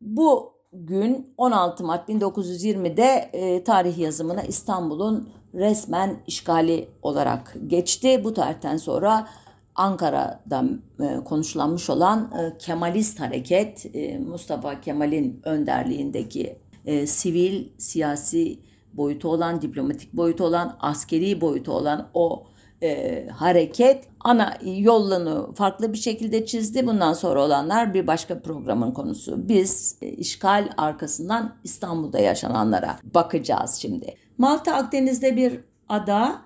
[0.00, 8.24] bu gün 16 Mart 1920'de e, tarih yazımına İstanbul'un resmen işgali olarak geçti.
[8.24, 9.28] Bu tarihten sonra
[9.74, 10.64] Ankara'da
[11.00, 16.58] e, konuşlanmış olan e, Kemalist hareket e, Mustafa Kemal'in önderliğindeki
[17.06, 18.58] sivil siyasi
[18.92, 22.46] boyutu olan diplomatik boyutu olan askeri boyutu olan o
[22.82, 26.86] e, hareket ana yolunu farklı bir şekilde çizdi.
[26.86, 29.48] Bundan sonra olanlar bir başka programın konusu.
[29.48, 34.14] Biz e, işgal arkasından İstanbul'da yaşananlara bakacağız şimdi.
[34.38, 36.42] Malta Akdeniz'de bir ada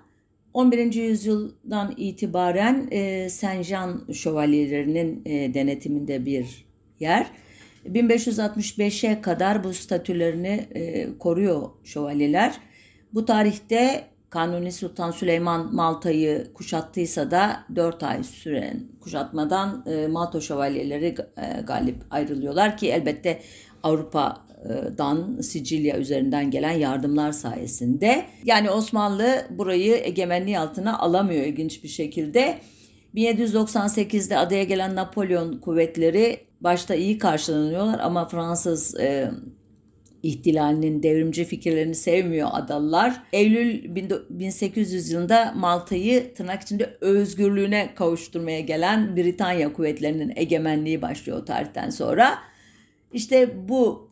[0.57, 0.93] 11.
[0.93, 6.65] yüzyıldan itibaren e, Senjan şövalyelerinin e, denetiminde bir
[6.99, 7.27] yer.
[7.85, 12.53] 1565'e kadar bu statülerini e, koruyor şövalyeler.
[13.13, 21.05] Bu tarihte Kanuni Sultan Süleyman Malta'yı kuşattıysa da 4 ay süren kuşatmadan e, Malta şövalyeleri
[21.37, 23.41] e, galip ayrılıyorlar ki elbette
[24.65, 28.25] Avrupa'dan Sicilya üzerinden gelen yardımlar sayesinde.
[28.43, 32.57] Yani Osmanlı burayı egemenliği altına alamıyor ilginç bir şekilde.
[33.15, 39.31] 1798'de adaya gelen Napolyon kuvvetleri başta iyi karşılanıyorlar ama Fransız e,
[40.23, 43.23] ihtilalinin devrimci fikirlerini sevmiyor adalılar.
[43.33, 43.95] Eylül
[44.29, 52.37] 1800 yılında Malta'yı tırnak içinde özgürlüğüne kavuşturmaya gelen Britanya kuvvetlerinin egemenliği başlıyor tarihten sonra.
[53.13, 54.06] İşte bu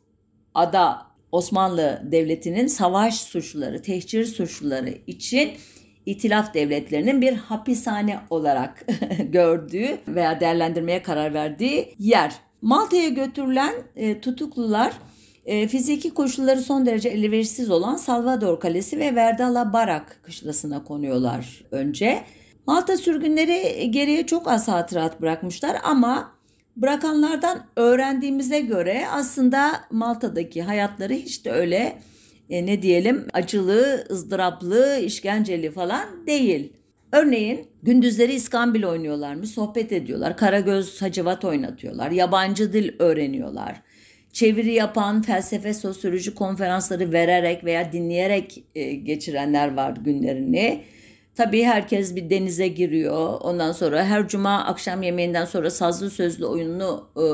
[0.55, 5.51] ada Osmanlı Devleti'nin savaş suçluları, tehcir suçluları için
[6.05, 8.85] itilaf devletlerinin bir hapishane olarak
[9.29, 12.33] gördüğü veya değerlendirmeye karar verdiği yer.
[12.61, 14.93] Malta'ya götürülen e, tutuklular
[15.45, 22.23] e, fiziki koşulları son derece elverişsiz olan Salvador Kalesi ve Verdala Barak kışlasına konuyorlar önce.
[22.67, 26.34] Malta sürgünleri geriye çok az hatırat bırakmışlar ama
[26.75, 31.97] bırakanlardan öğrendiğimize göre aslında Malta'daki hayatları hiç de öyle
[32.49, 36.73] e, ne diyelim acılı, ızdıraplı, işkenceli falan değil.
[37.11, 43.81] Örneğin gündüzleri iskambil oynuyorlarmış, sohbet ediyorlar, karagöz hacivat oynatıyorlar, yabancı dil öğreniyorlar.
[44.33, 50.83] Çeviri yapan felsefe sosyoloji konferansları vererek veya dinleyerek e, geçirenler var günlerini.
[51.35, 53.41] Tabii herkes bir denize giriyor.
[53.41, 57.25] Ondan sonra her cuma akşam yemeğinden sonra sazlı sözlü oyunlu e,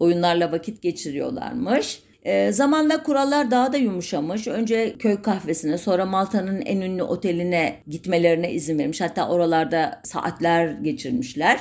[0.00, 2.02] oyunlarla vakit geçiriyorlarmış.
[2.24, 4.46] E, zamanla kurallar daha da yumuşamış.
[4.46, 9.00] Önce köy kahvesine sonra Malta'nın en ünlü oteline gitmelerine izin vermiş.
[9.00, 11.60] Hatta oralarda saatler geçirmişler.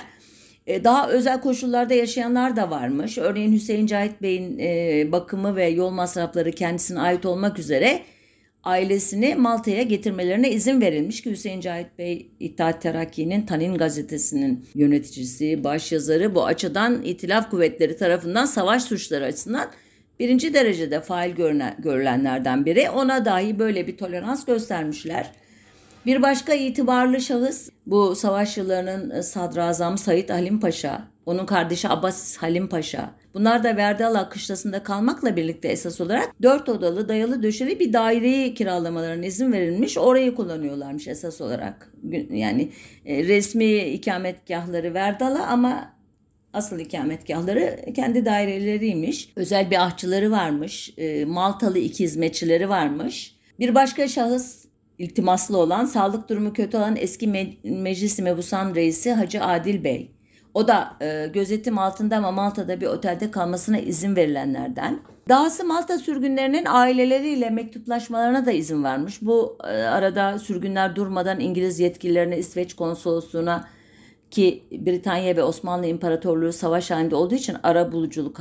[0.67, 3.17] E, daha özel koşullarda yaşayanlar da varmış.
[3.17, 7.99] Örneğin Hüseyin Cahit Bey'in e, bakımı ve yol masrafları kendisine ait olmak üzere
[8.67, 16.35] ailesini Malta'ya getirmelerine izin verilmiş ki Hüseyin Cahit Bey İttihat Terakki'nin Tanin gazetesinin yöneticisi, başyazarı
[16.35, 19.69] bu açıdan İtilaf Kuvvetleri tarafından savaş suçları açısından
[20.19, 21.31] birinci derecede fail
[21.79, 22.89] görülenlerden biri.
[22.89, 25.31] Ona dahi böyle bir tolerans göstermişler.
[26.05, 32.67] Bir başka itibarlı şahıs bu savaş yıllarının sadrazam Said Halim Paşa, onun kardeşi Abbas Halim
[32.67, 33.11] Paşa.
[33.33, 39.25] Bunlar da Verdala kışlasında kalmakla birlikte esas olarak dört odalı dayalı döşeli bir daireyi kiralamalarına
[39.25, 39.97] izin verilmiş.
[39.97, 41.91] Orayı kullanıyorlarmış esas olarak.
[42.29, 42.69] Yani
[43.05, 45.93] e, resmi ikametgahları Verdala ama
[46.53, 49.33] asıl ikametgahları kendi daireleriymiş.
[49.35, 50.93] Özel bir ahçıları varmış.
[50.97, 53.35] E, Maltalı iki hizmetçileri varmış.
[53.59, 54.65] Bir başka şahıs
[54.97, 60.16] iltimaslı olan, sağlık durumu kötü olan eski Me- Meclis Mebusan Reisi Hacı Adil Bey.
[60.57, 64.99] O da e, gözetim altında ama Malta'da bir otelde kalmasına izin verilenlerden.
[65.29, 69.21] Dahası Malta sürgünlerinin aileleriyle mektuplaşmalarına da izin varmış.
[69.21, 73.67] Bu e, arada sürgünler durmadan İngiliz yetkililerine İsveç konsolosluğuna
[74.31, 78.39] ki Britanya ve Osmanlı İmparatorluğu savaş halinde olduğu için ara buluculuk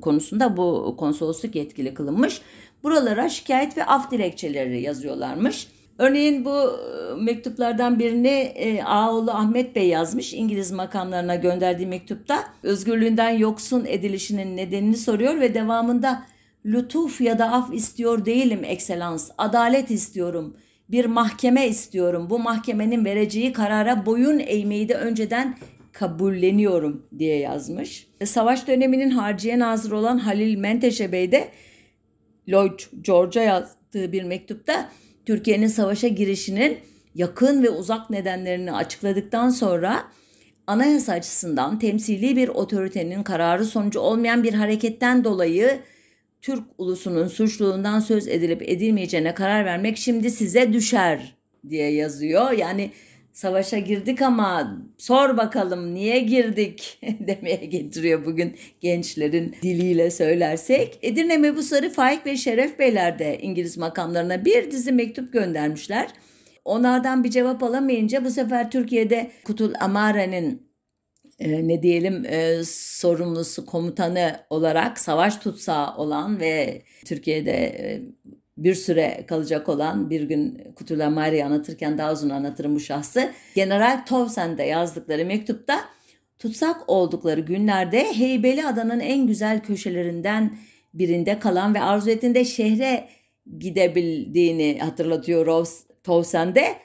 [0.00, 2.40] konusunda bu konsolosluk yetkili kılınmış.
[2.82, 5.68] Buralara şikayet ve af dilekçeleri yazıyorlarmış.
[5.98, 10.34] Örneğin bu e, mektuplardan birini e, Ağoğlu Ahmet Bey yazmış.
[10.34, 16.22] İngiliz makamlarına gönderdiği mektupta özgürlüğünden yoksun edilişinin nedenini soruyor ve devamında
[16.66, 19.30] lütuf ya da af istiyor değilim ekselans.
[19.38, 20.56] Adalet istiyorum.
[20.88, 22.26] Bir mahkeme istiyorum.
[22.30, 25.56] Bu mahkemenin vereceği karara boyun eğmeyi de önceden
[25.92, 28.08] kabulleniyorum diye yazmış.
[28.24, 31.48] Savaş döneminin Harciye Nazırı olan Halil Menteşe Bey de
[32.48, 34.88] Lloyd George'a yazdığı bir mektupta
[35.26, 36.78] Türkiye'nin savaşa girişinin
[37.14, 40.04] yakın ve uzak nedenlerini açıkladıktan sonra
[40.66, 45.78] anayasa açısından temsili bir otoritenin kararı sonucu olmayan bir hareketten dolayı
[46.42, 51.34] Türk ulusunun suçluluğundan söz edilip edilmeyeceğine karar vermek şimdi size düşer
[51.68, 52.52] diye yazıyor.
[52.52, 52.90] Yani
[53.36, 60.98] savaşa girdik ama sor bakalım niye girdik demeye getiriyor bugün gençlerin diliyle söylersek.
[61.02, 66.08] Edirne mebusları Faik ve Şeref Beyler de İngiliz makamlarına bir dizi mektup göndermişler.
[66.64, 70.66] Onlardan bir cevap alamayınca bu sefer Türkiye'de Kutul Amare'nin
[71.38, 78.02] e, ne diyelim e, sorumlusu komutanı olarak savaş tutsağı olan ve Türkiye'de e,
[78.58, 83.32] bir süre kalacak olan bir gün Kutul Amari'yi anlatırken daha uzun anlatırım bu şahsı.
[83.54, 85.84] General Towsend'e yazdıkları mektupta
[86.38, 90.56] tutsak oldukları günlerde Heybeli Adanın en güzel köşelerinden
[90.94, 93.08] birinde kalan ve arzu ettiğinde şehre
[93.58, 96.76] gidebildiğini hatırlatıyor Rose Towsend'e.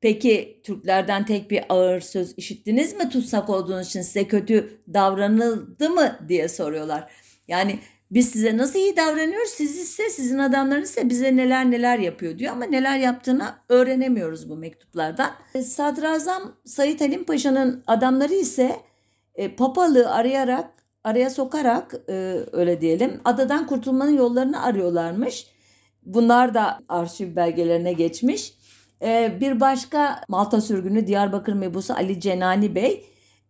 [0.00, 6.18] Peki Türklerden tek bir ağır söz işittiniz mi tutsak olduğunuz için size kötü davranıldı mı
[6.28, 7.12] diye soruyorlar.
[7.48, 7.78] Yani
[8.14, 12.52] biz size nasıl iyi davranıyoruz siz ise sizin adamlarınız ise bize neler neler yapıyor diyor
[12.52, 15.30] ama neler yaptığını öğrenemiyoruz bu mektuplardan.
[15.54, 18.76] E, Sadrazam Sayit Halim Paşa'nın adamları ise
[19.34, 20.70] e, papalığı arayarak
[21.04, 25.46] araya sokarak e, öyle diyelim adadan kurtulmanın yollarını arıyorlarmış.
[26.02, 28.54] Bunlar da arşiv belgelerine geçmiş.
[29.02, 33.04] E, bir başka Malta sürgünü Diyarbakır mebusu Ali Cenani Bey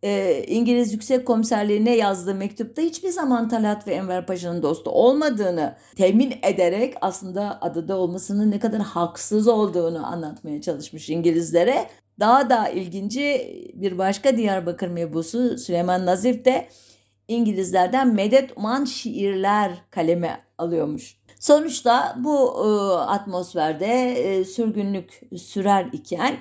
[0.05, 6.35] e, İngiliz Yüksek Komiserliğine yazdığı mektupta hiçbir zaman Talat ve Enver Paşa'nın dostu olmadığını temin
[6.43, 11.87] ederek aslında adada olmasının ne kadar haksız olduğunu anlatmaya çalışmış İngilizlere.
[12.21, 16.69] Daha da ilginci bir başka Diyarbakır mebusu Süleyman Nazif de
[17.29, 21.17] İngilizlerden medet uman şiirler kaleme alıyormuş.
[21.41, 26.37] Sonuçta bu e, atmosferde e, sürgünlük sürer iken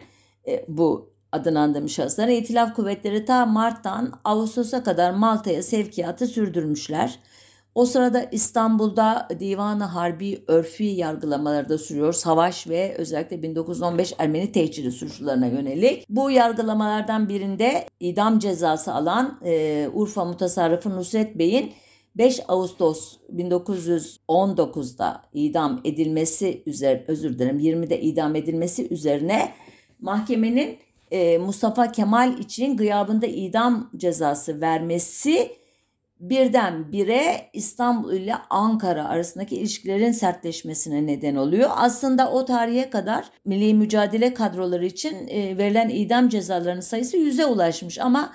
[0.47, 7.19] e, bu adını andığım şahıslara İtilaf kuvvetleri ta Mart'tan Ağustos'a kadar Malta'ya sevkiyatı sürdürmüşler.
[7.75, 12.13] O sırada İstanbul'da Divanı Harbi örfi yargılamaları da sürüyor.
[12.13, 16.05] Savaş ve özellikle 1915 Ermeni tehciri suçlularına yönelik.
[16.09, 21.73] Bu yargılamalardan birinde idam cezası alan e, Urfa Mutasarrıfı Nusret Bey'in
[22.17, 29.53] 5 Ağustos 1919'da idam edilmesi üzerine özür dilerim 20'de idam edilmesi üzerine
[29.99, 30.77] mahkemenin
[31.13, 35.51] e, Mustafa Kemal için gıyabında idam cezası vermesi
[36.19, 41.69] birden bire İstanbul ile Ankara arasındaki ilişkilerin sertleşmesine neden oluyor.
[41.75, 47.99] Aslında o tarihe kadar milli mücadele kadroları için e, verilen idam cezalarının sayısı yüze ulaşmış
[47.99, 48.33] ama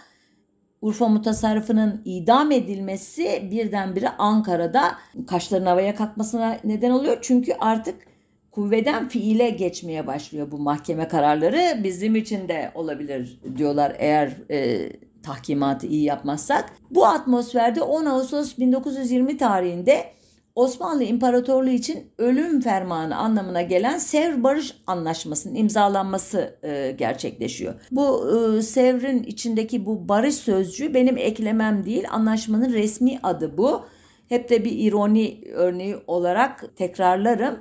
[0.82, 4.82] Urfa mutasarrıfının idam edilmesi birdenbire Ankara'da
[5.26, 7.18] kaşların havaya kalkmasına neden oluyor.
[7.22, 8.07] Çünkü artık
[8.58, 11.80] kuvveden fiile geçmeye başlıyor bu mahkeme kararları.
[11.84, 14.88] Bizim için de olabilir diyorlar eğer e,
[15.22, 16.72] tahkimatı iyi yapmazsak.
[16.90, 20.04] Bu atmosferde 10 Ağustos 1920 tarihinde
[20.54, 27.74] Osmanlı İmparatorluğu için ölüm fermanı anlamına gelen Sevr Barış Anlaşması'nın imzalanması e, gerçekleşiyor.
[27.90, 33.84] Bu e, Sevr'in içindeki bu barış sözcüğü benim eklemem değil, anlaşmanın resmi adı bu.
[34.28, 37.58] Hep de bir ironi örneği olarak tekrarlarım.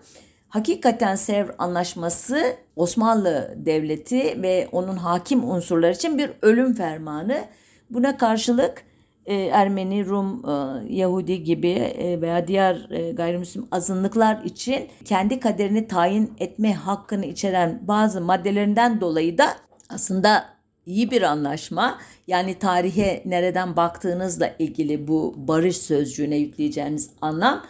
[0.57, 7.45] Hakikaten Sevr Anlaşması Osmanlı Devleti ve onun hakim unsurlar için bir ölüm fermanı.
[7.89, 8.83] Buna karşılık
[9.25, 12.75] e, Ermeni, Rum, e, Yahudi gibi e, veya diğer
[13.13, 19.47] gayrimüslim azınlıklar için kendi kaderini tayin etme hakkını içeren bazı maddelerinden dolayı da
[19.89, 20.45] aslında
[20.85, 21.97] iyi bir anlaşma.
[22.27, 27.63] Yani tarihe nereden baktığınızla ilgili bu barış sözcüğüne yükleyeceğiniz anlam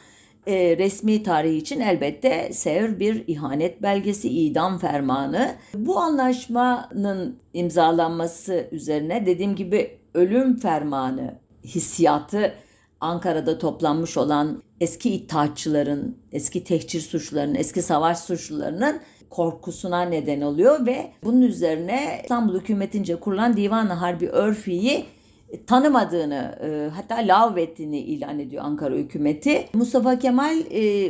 [0.48, 5.56] e, resmi tarihi için elbette Sevr bir ihanet belgesi, idam fermanı.
[5.74, 12.54] Bu anlaşmanın imzalanması üzerine dediğim gibi ölüm fermanı hissiyatı
[13.02, 21.12] Ankara'da toplanmış olan eski iddiatçıların, eski tehcir suçlarının, eski savaş suçlularının korkusuna neden oluyor ve
[21.24, 25.06] bunun üzerine İstanbul hükümetince kurulan Divan-ı Harbi Örfi'yi
[25.68, 29.70] tanımadığını e, hatta lağvettiğini ilan ediyor Ankara hükümeti.
[29.74, 30.58] Mustafa Kemal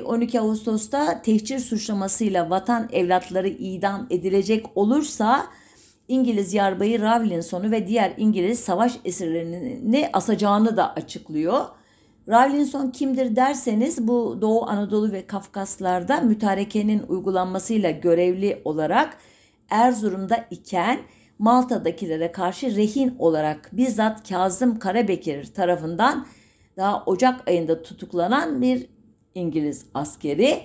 [0.05, 5.47] 12 e, Ağustos'ta tehcir suçlamasıyla vatan evlatları idam edilecek olursa
[6.07, 11.65] İngiliz yarbayı Rawlinson'u ve diğer İngiliz savaş esirlerini asacağını da açıklıyor.
[12.29, 19.17] Rawlinson kimdir derseniz bu Doğu Anadolu ve Kafkaslar'da mütarekenin uygulanmasıyla görevli olarak
[19.69, 20.99] Erzurum'da iken
[21.39, 26.27] Malta'dakilere karşı rehin olarak bizzat Kazım Karabekir tarafından
[26.77, 28.87] daha Ocak ayında tutuklanan bir
[29.35, 30.61] İngiliz askeri.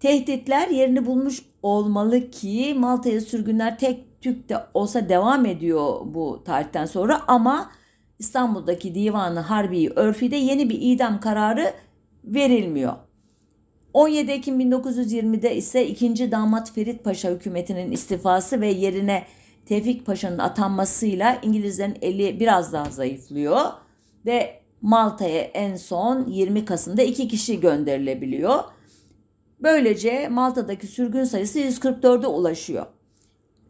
[0.00, 6.86] Tehditler yerini bulmuş olmalı ki Malta'ya sürgünler tek tük de olsa devam ediyor bu tarihten
[6.86, 7.70] sonra ama
[8.18, 11.72] İstanbul'daki Divanı Harbi Örfi'de yeni bir idam kararı
[12.24, 12.92] verilmiyor.
[13.94, 16.30] 17 Ekim 1920'de ise 2.
[16.30, 19.24] Damat Ferit Paşa hükümetinin istifası ve yerine
[19.66, 23.60] Tevfik Paşa'nın atanmasıyla İngilizlerin eli biraz daha zayıflıyor
[24.26, 28.64] ve Malta'ya en son 20 Kasım'da iki kişi gönderilebiliyor.
[29.60, 32.86] Böylece Malta'daki sürgün sayısı 144'e ulaşıyor.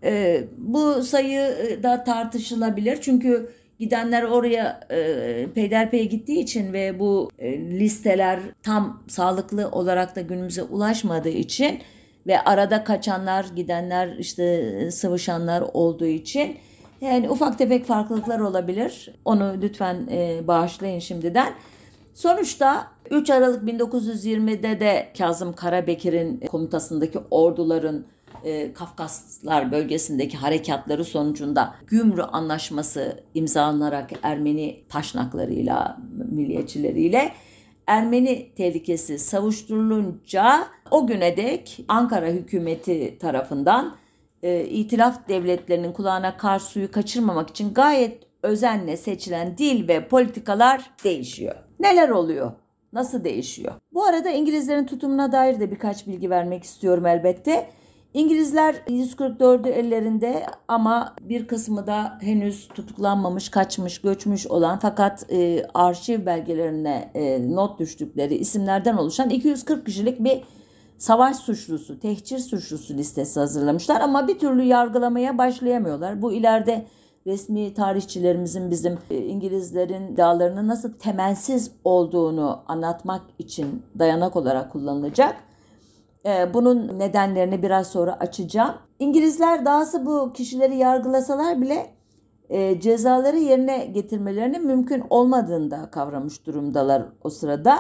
[0.05, 7.31] Ee, bu sayı e, da tartışılabilir çünkü gidenler oraya e, peyderpey gittiği için ve bu
[7.39, 11.81] e, listeler tam sağlıklı olarak da günümüze ulaşmadığı için
[12.27, 16.57] ve arada kaçanlar, gidenler, işte e, sıvışanlar olduğu için
[17.01, 19.15] yani ufak tefek farklılıklar olabilir.
[19.25, 21.55] Onu lütfen e, bağışlayın şimdiden.
[22.15, 28.07] Sonuçta 3 Aralık 1920'de de Kazım Karabekir'in komutasındaki orduların
[28.45, 35.99] e, Kafkaslar bölgesindeki harekatları sonucunda Gümrü Anlaşması imzalanarak Ermeni taşnaklarıyla,
[36.31, 37.33] milliyetçileriyle
[37.87, 43.97] Ermeni tehlikesi savuşturulunca o güne dek Ankara hükümeti tarafından
[44.43, 51.55] e, itilaf devletlerinin kulağına kar suyu kaçırmamak için gayet özenle seçilen dil ve politikalar değişiyor.
[51.81, 52.53] Neler oluyor?
[52.93, 53.73] Nasıl değişiyor?
[53.93, 57.71] Bu arada İngilizlerin tutumuna dair de birkaç bilgi vermek istiyorum elbette.
[58.15, 66.27] İngilizler 144'ü ellerinde ama bir kısmı da henüz tutuklanmamış, kaçmış, göçmüş olan fakat e, arşiv
[66.27, 70.43] belgelerine e, not düştükleri isimlerden oluşan 240 kişilik bir
[70.99, 76.23] savaş suçlusu, tehcir suçlusu listesi hazırlamışlar ama bir türlü yargılamaya başlayamıyorlar.
[76.23, 76.87] Bu ileride
[77.27, 85.54] resmi tarihçilerimizin bizim e, İngilizlerin dağlarının nasıl temelsiz olduğunu anlatmak için dayanak olarak kullanılacak.
[86.27, 88.75] E, bunun nedenlerini biraz sonra açacağım.
[88.99, 91.87] İngilizler dahası bu kişileri yargılasalar bile
[92.49, 97.79] e, cezaları yerine getirmelerinin mümkün olmadığını da kavramış durumdalar o sırada.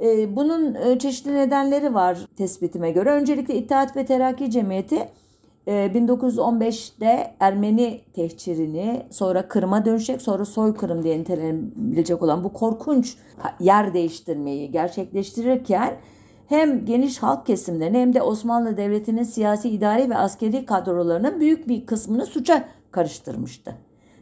[0.00, 3.10] E, bunun e, çeşitli nedenleri var tespitime göre.
[3.10, 5.08] Öncelikle İttihat ve Terakki Cemiyeti
[5.66, 13.16] 1915'te e, Ermeni tehcirini sonra Kırım'a dönecek sonra soykırım diye nitelenilebilecek olan bu korkunç
[13.60, 15.96] yer değiştirmeyi gerçekleştirirken
[16.52, 21.86] hem geniş halk kesimlerini hem de Osmanlı Devleti'nin siyasi, idari ve askeri kadrolarının büyük bir
[21.86, 23.74] kısmını suça karıştırmıştı.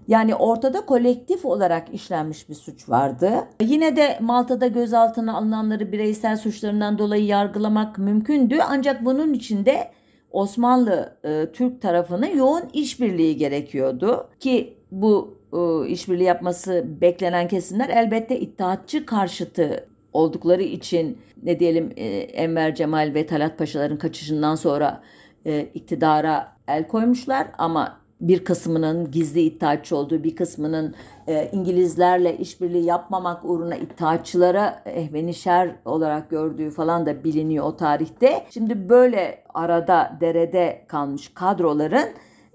[0.09, 3.33] Yani ortada kolektif olarak işlenmiş bir suç vardı.
[3.63, 8.59] Yine de Malta'da gözaltına alınanları bireysel suçlarından dolayı yargılamak mümkündü.
[8.69, 9.91] Ancak bunun için de
[10.31, 18.41] Osmanlı e, Türk tarafının yoğun işbirliği gerekiyordu ki bu e, işbirliği yapması beklenen kesimler elbette
[18.41, 25.03] iddiatçı karşıtı oldukları için ne diyelim e, Enver Cemal ve Talat Paşaların kaçışından sonra
[25.47, 30.95] e, iktidara el koymuşlar ama bir kısmının gizli iddiatçı olduğu, bir kısmının
[31.29, 38.45] e, İngilizlerle işbirliği yapmamak uğruna iddiatçılara ehveni şer olarak gördüğü falan da biliniyor o tarihte.
[38.51, 42.09] Şimdi böyle arada derede kalmış kadroların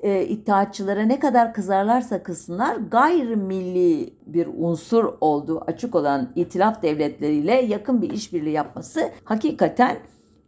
[0.06, 8.02] e, iddiatçılara ne kadar kızarlarsa kızsınlar gayrimilli bir unsur olduğu açık olan itilaf devletleriyle yakın
[8.02, 9.98] bir işbirliği yapması hakikaten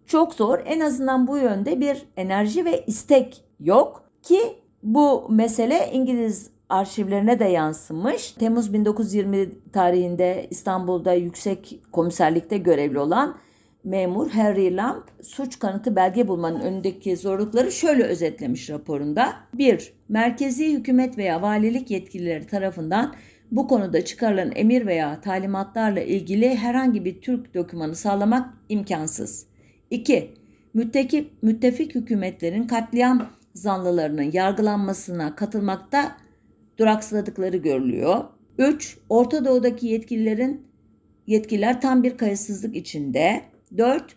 [0.06, 0.60] çok zor.
[0.66, 4.40] En azından bu yönde bir enerji ve istek yok ki
[4.84, 8.32] bu mesele İngiliz arşivlerine de yansımış.
[8.32, 13.36] Temmuz 1920 tarihinde İstanbul'da yüksek komiserlikte görevli olan
[13.88, 19.34] memur Harry Lamb suç kanıtı belge bulmanın önündeki zorlukları şöyle özetlemiş raporunda.
[19.54, 19.94] 1.
[20.10, 23.16] Merkezi hükümet veya valilik yetkilileri tarafından
[23.52, 29.48] bu konuda çıkarılan emir veya talimatlarla ilgili herhangi bir Türk dokümanı sağlamak imkansız.
[29.92, 30.34] 2.
[30.74, 36.18] Müttekip, müttefik hükümetlerin katliam zanlılarının yargılanmasına katılmakta
[36.78, 38.24] duraksadıkları görülüyor.
[38.58, 38.98] 3.
[39.10, 40.68] Orta Doğu'daki yetkililerin
[41.28, 43.57] yetkililer tam bir kayıtsızlık içinde.
[43.78, 44.16] 4.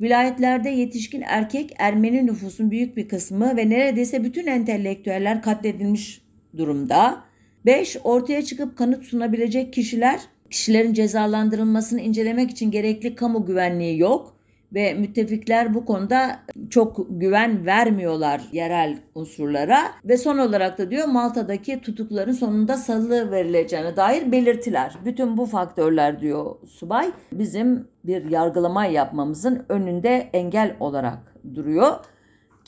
[0.00, 6.22] Vilayetlerde yetişkin erkek Ermeni nüfusun büyük bir kısmı ve neredeyse bütün entelektüeller katledilmiş
[6.56, 7.24] durumda.
[7.66, 7.96] 5.
[8.04, 10.20] Ortaya çıkıp kanıt sunabilecek kişiler,
[10.50, 14.37] kişilerin cezalandırılmasını incelemek için gerekli kamu güvenliği yok
[14.74, 16.40] ve müttefikler bu konuda
[16.70, 23.96] çok güven vermiyorlar yerel unsurlara ve son olarak da diyor Malta'daki tutukların sonunda salı verileceğine
[23.96, 24.94] dair belirtiler.
[25.04, 31.18] Bütün bu faktörler diyor subay bizim bir yargılama yapmamızın önünde engel olarak
[31.54, 31.96] duruyor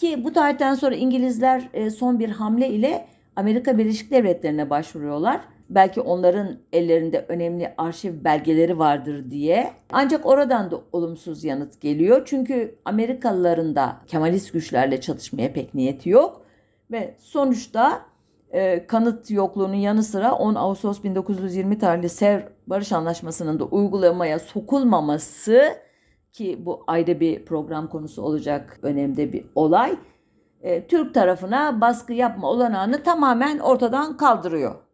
[0.00, 5.40] Ki bu tarihten sonra İngilizler e, son bir hamle ile Amerika Birleşik Devletleri'ne başvuruyorlar.
[5.70, 9.72] Belki onların ellerinde önemli arşiv belgeleri vardır diye.
[9.92, 12.22] Ancak oradan da olumsuz yanıt geliyor.
[12.24, 16.42] Çünkü Amerikalıların da Kemalist güçlerle çatışmaya pek niyeti yok.
[16.90, 18.02] Ve sonuçta
[18.52, 25.62] e, kanıt yokluğunun yanı sıra 10 Ağustos 1920 tarihli Sev Barış Anlaşması'nın da uygulamaya sokulmaması
[26.32, 29.96] ki bu ayrı bir program konusu olacak önemli bir olay.
[30.62, 34.89] E, Türk tarafına baskı yapma olanağını tamamen ortadan kaldırıyor.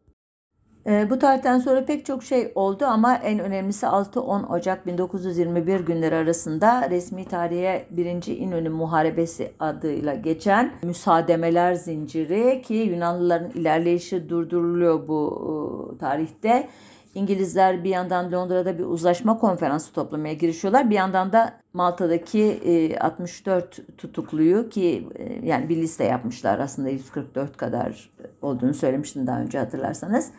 [0.86, 6.14] E, bu tarihten sonra pek çok şey oldu ama en önemlisi 6-10 Ocak 1921 günleri
[6.14, 8.26] arasında resmi tarihe 1.
[8.26, 16.68] İnönü Muharebesi adıyla geçen müsaademeler zinciri ki Yunanlıların ilerleyişi durduruluyor bu e, tarihte.
[17.14, 20.90] İngilizler bir yandan Londra'da bir uzlaşma konferansı toplamaya girişiyorlar.
[20.90, 27.56] Bir yandan da Malta'daki 64 e, tutukluyu ki e, yani bir liste yapmışlar aslında 144
[27.56, 28.10] kadar
[28.42, 30.30] olduğunu söylemiştim daha önce hatırlarsanız.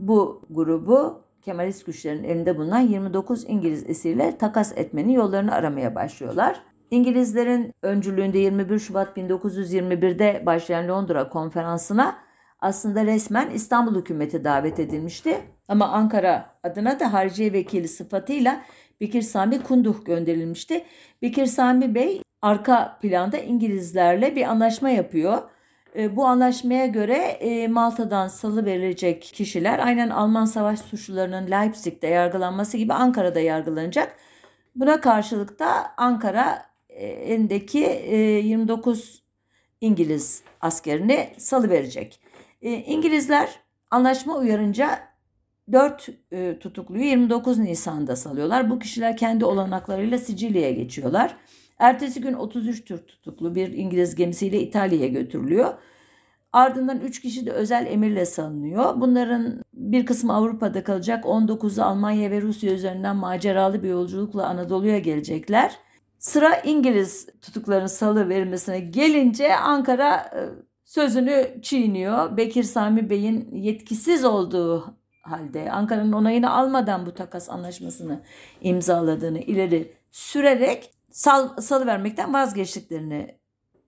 [0.00, 6.62] Bu grubu Kemalist güçlerin elinde bulunan 29 İngiliz esirle takas etmenin yollarını aramaya başlıyorlar.
[6.90, 12.18] İngilizlerin öncülüğünde 21 Şubat 1921'de başlayan Londra konferansına
[12.60, 15.40] aslında resmen İstanbul hükümeti davet edilmişti.
[15.68, 18.60] Ama Ankara adına da hariciye vekili sıfatıyla
[19.00, 20.84] Bekir Sami Kunduh gönderilmişti.
[21.22, 25.38] Bekir Sami Bey arka planda İngilizlerle bir anlaşma yapıyor.
[25.96, 32.76] E, bu anlaşmaya göre e, Malta'dan salı verilecek kişiler aynen Alman savaş suçlularının Leipzig'te yargılanması
[32.76, 34.16] gibi Ankara'da yargılanacak.
[34.74, 39.22] Buna karşılık da Ankara e, elindeki 29
[39.80, 42.20] İngiliz askerini salı verecek.
[42.62, 43.60] İngilizler
[43.90, 44.98] anlaşma uyarınca
[45.72, 46.08] 4
[46.60, 48.70] tutukluyu 29 Nisan'da salıyorlar.
[48.70, 51.36] Bu kişiler kendi olanaklarıyla Sicilya'ya geçiyorlar.
[51.80, 55.74] Ertesi gün 33 Türk tutuklu bir İngiliz gemisiyle İtalya'ya götürülüyor.
[56.52, 59.00] Ardından 3 kişi de özel emirle salınıyor.
[59.00, 61.24] Bunların bir kısmı Avrupa'da kalacak.
[61.24, 65.76] 19'u Almanya ve Rusya üzerinden maceralı bir yolculukla Anadolu'ya gelecekler.
[66.18, 70.40] Sıra İngiliz tutukların salı verilmesine gelince Ankara e,
[70.84, 72.36] sözünü çiğniyor.
[72.36, 78.22] Bekir Sami Bey'in yetkisiz olduğu halde Ankara'nın onayını almadan bu takas anlaşmasını
[78.60, 83.38] imzaladığını ileri sürerek sal, salı vermekten vazgeçtiklerini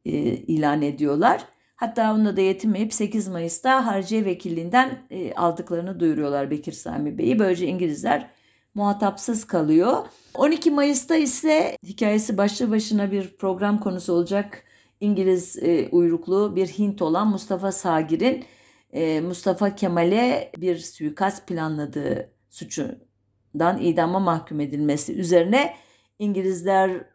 [0.04, 1.44] e, ilan ediyorlar.
[1.76, 7.38] Hatta onunla da yetinmeyip 8 Mayıs'ta Harciye Vekilliğinden e, aldıklarını duyuruyorlar Bekir Sami Bey'i.
[7.38, 8.30] Böylece İngilizler
[8.74, 10.06] muhatapsız kalıyor.
[10.34, 14.64] 12 Mayıs'ta ise hikayesi başlı başına bir program konusu olacak.
[15.00, 18.44] İngiliz e, uyruklu bir Hint olan Mustafa Sagir'in
[18.92, 25.74] e, Mustafa Kemal'e bir suikast planladığı suçundan idama mahkum edilmesi üzerine
[26.18, 27.11] İngilizler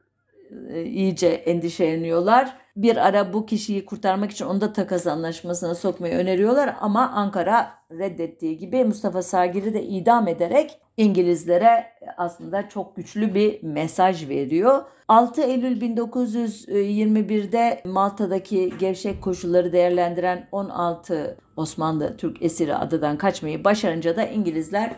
[0.86, 2.58] iyice endişeleniyorlar.
[2.76, 8.58] Bir ara bu kişiyi kurtarmak için onu da takas anlaşmasına sokmayı öneriyorlar ama Ankara reddettiği
[8.58, 11.86] gibi Mustafa Sagir'i de idam ederek İngilizlere
[12.18, 14.82] aslında çok güçlü bir mesaj veriyor.
[15.08, 24.26] 6 Eylül 1921'de Malta'daki gevşek koşulları değerlendiren 16 Osmanlı Türk esiri adadan kaçmayı başarınca da
[24.26, 24.96] İngilizler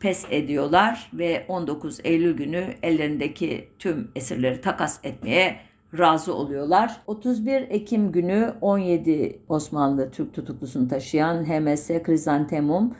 [0.00, 5.56] pes ediyorlar ve 19 Eylül günü ellerindeki tüm esirleri takas etmeye
[5.98, 7.00] razı oluyorlar.
[7.06, 12.94] 31 Ekim günü 17 Osmanlı Türk tutuklusunu taşıyan HMS Krizantemum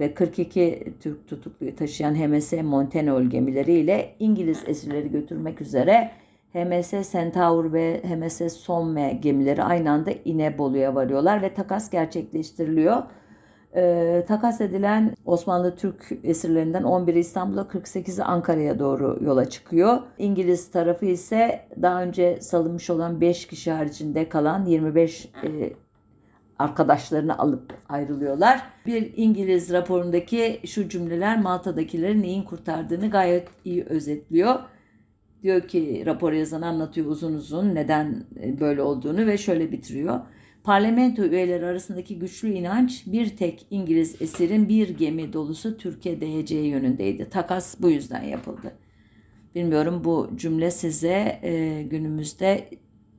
[0.00, 6.10] ve 42 Türk tutukluyu taşıyan HMS Montenol gemileriyle İngiliz esirleri götürmek üzere
[6.52, 13.02] HMS Centaur ve HMS Somme gemileri aynı anda İnebolu'ya varıyorlar ve takas gerçekleştiriliyor.
[13.76, 19.98] E, takas edilen Osmanlı Türk esirlerinden 11'i İstanbul'a 48'i Ankara'ya doğru yola çıkıyor.
[20.18, 25.72] İngiliz tarafı ise daha önce salınmış olan 5 kişi haricinde kalan 25 e,
[26.58, 28.62] arkadaşlarını alıp ayrılıyorlar.
[28.86, 34.54] Bir İngiliz raporundaki şu cümleler Malta'dakileri neyin kurtardığını gayet iyi özetliyor.
[35.42, 40.20] Diyor ki rapor yazan anlatıyor uzun uzun neden e, böyle olduğunu ve şöyle bitiriyor.
[40.70, 47.30] Parlamento üyeleri arasındaki güçlü inanç bir tek İngiliz esirin bir gemi dolusu Türkiye değeceği yönündeydi.
[47.30, 48.72] Takas bu yüzden yapıldı.
[49.54, 52.68] Bilmiyorum bu cümle size e, günümüzde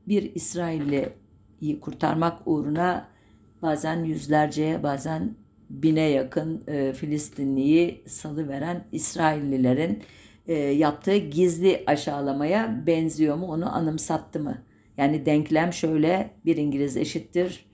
[0.08, 3.08] bir İsrailli'yi kurtarmak uğruna
[3.62, 5.36] bazen yüzlerce bazen
[5.70, 10.04] bine yakın e, Filistinliyi salıveren İsraillilerin
[10.48, 14.71] e, yaptığı gizli aşağılamaya benziyor mu onu anımsattı mı?
[14.98, 17.66] Yani denklem şöyle bir İngiliz eşittir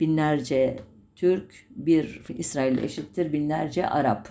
[0.00, 0.76] binlerce
[1.16, 4.28] Türk, bir İsrail eşittir binlerce Arap.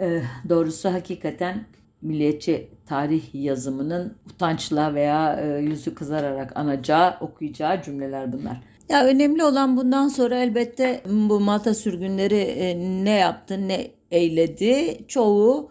[0.00, 1.64] Ee, doğrusu hakikaten
[2.02, 8.60] milliyetçi tarih yazımının utançla veya e, yüzü kızararak anacağı, okuyacağı cümleler bunlar.
[8.88, 14.98] Ya önemli olan bundan sonra elbette bu Malta sürgünleri e, ne yaptı, ne eyledi.
[15.08, 15.70] Çoğu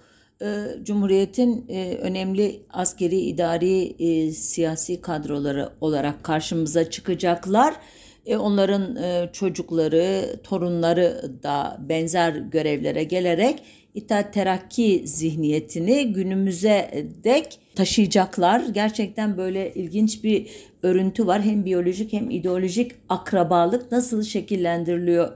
[0.84, 7.74] Cumhuriyet'in e, önemli askeri, idari, e, siyasi kadroları olarak karşımıza çıkacaklar.
[8.26, 13.64] E, onların e, çocukları, torunları da benzer görevlere gelerek
[13.94, 18.64] İttihat Terakki zihniyetini günümüze dek taşıyacaklar.
[18.72, 20.48] Gerçekten böyle ilginç bir
[20.84, 21.42] örüntü var.
[21.42, 25.32] Hem biyolojik hem ideolojik akrabalık nasıl şekillendiriliyor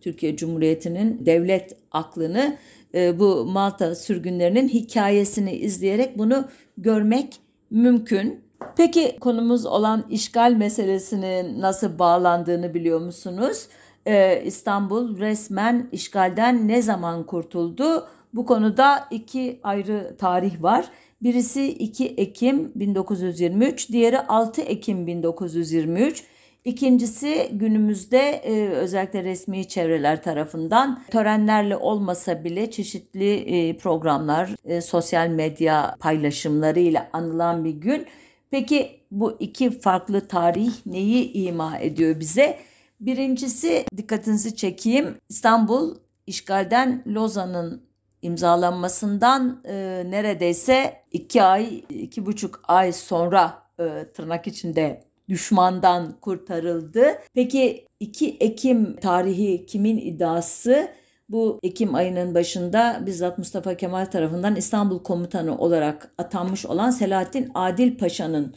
[0.00, 2.56] Türkiye Cumhuriyeti'nin devlet aklını
[2.94, 6.44] e, bu Malta sürgünlerinin hikayesini izleyerek bunu
[6.78, 7.40] görmek
[7.70, 8.40] mümkün.
[8.76, 13.68] Peki konumuz olan işgal meselesinin nasıl bağlandığını biliyor musunuz?
[14.06, 18.08] Ee, İstanbul resmen işgalden ne zaman kurtuldu?
[18.34, 20.84] Bu konuda iki ayrı tarih var.
[21.22, 26.24] Birisi 2 Ekim 1923, diğeri 6 Ekim 1923.
[26.64, 35.28] İkincisi günümüzde e, özellikle resmi çevreler tarafından törenlerle olmasa bile çeşitli e, programlar, e, sosyal
[35.28, 38.06] medya paylaşımlarıyla anılan bir gün.
[38.50, 42.58] Peki bu iki farklı tarih neyi ima ediyor bize?
[43.00, 45.14] Birincisi dikkatinizi çekeyim.
[45.28, 45.96] İstanbul
[46.26, 47.82] işgalden Lozan'ın
[48.22, 57.04] imzalanmasından e, neredeyse iki ay, iki buçuk ay sonra e, tırnak içinde düşmandan kurtarıldı.
[57.34, 60.88] Peki 2 Ekim tarihi kimin iddiası?
[61.28, 67.98] Bu Ekim ayının başında bizzat Mustafa Kemal tarafından İstanbul komutanı olarak atanmış olan Selahattin Adil
[67.98, 68.54] Paşa'nın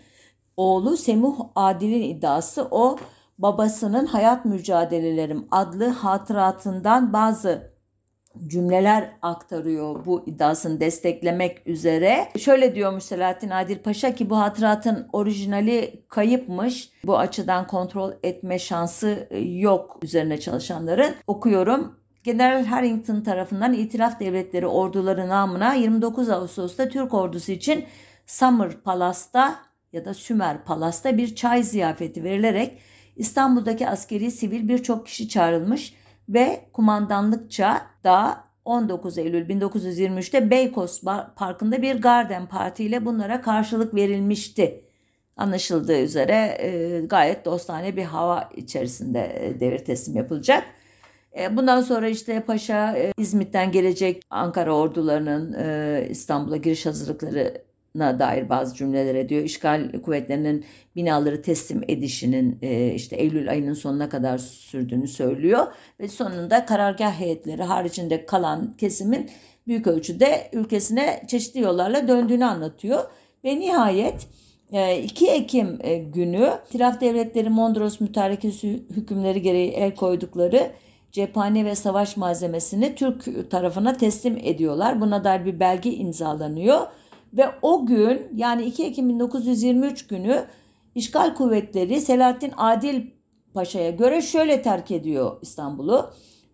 [0.58, 2.98] oğlu Semuh Adil'in iddiası o
[3.38, 7.75] babasının Hayat Mücadelelerim adlı hatıratından bazı
[8.48, 12.28] cümleler aktarıyor bu iddiasını desteklemek üzere.
[12.40, 16.90] Şöyle diyormuş Selahattin Adil Paşa ki bu hatıratın orijinali kayıpmış.
[17.06, 19.30] Bu açıdan kontrol etme şansı
[19.60, 21.16] yok üzerine çalışanların.
[21.28, 21.96] Okuyorum.
[22.24, 27.86] General Harrington tarafından İtilaf Devletleri orduları namına 29 Ağustos'ta Türk ordusu için
[28.26, 29.56] Summer Palas'ta
[29.94, 32.78] ya da Sümer Palas'ta bir çay ziyafeti verilerek
[33.16, 35.94] İstanbul'daki askeri sivil birçok kişi çağrılmış
[36.30, 41.02] ve kumandanlıkça da 19 Eylül 1923'te Beykoz
[41.36, 44.82] Parkı'nda bir Garden Parti ile bunlara karşılık verilmişti.
[45.38, 50.64] Anlaşıldığı üzere e, gayet dostane bir hava içerisinde e, devir teslim yapılacak.
[51.40, 57.62] E, bundan sonra işte Paşa e, İzmit'ten gelecek Ankara ordularının e, İstanbul'a giriş hazırlıkları
[57.96, 59.44] na dair bazı cümleler ediyor.
[59.44, 60.66] İşgal kuvvetlerinin
[60.96, 65.68] binaları teslim edişinin e, işte Eylül ayının sonuna kadar sürdüğünü söylüyor
[66.00, 69.30] ve sonunda karargah heyetleri haricinde kalan kesimin
[69.68, 73.04] büyük ölçüde ülkesine çeşitli yollarla döndüğünü anlatıyor
[73.44, 74.28] ve nihayet
[75.04, 80.72] 2 e, Ekim e, günü Tiraf Devletleri Mondros Mütarekesi hükümleri gereği el koydukları
[81.12, 85.02] cephane ve savaş malzemesini Türk tarafına teslim ediyorlar.
[85.02, 86.80] Buna dair bir belge imzalanıyor
[87.38, 90.46] ve o gün yani 2 Ekim 1923 günü
[90.96, 93.02] işgal kuvvetleri Selahattin Adil
[93.54, 96.10] Paşa'ya göre şöyle terk ediyor İstanbul'u.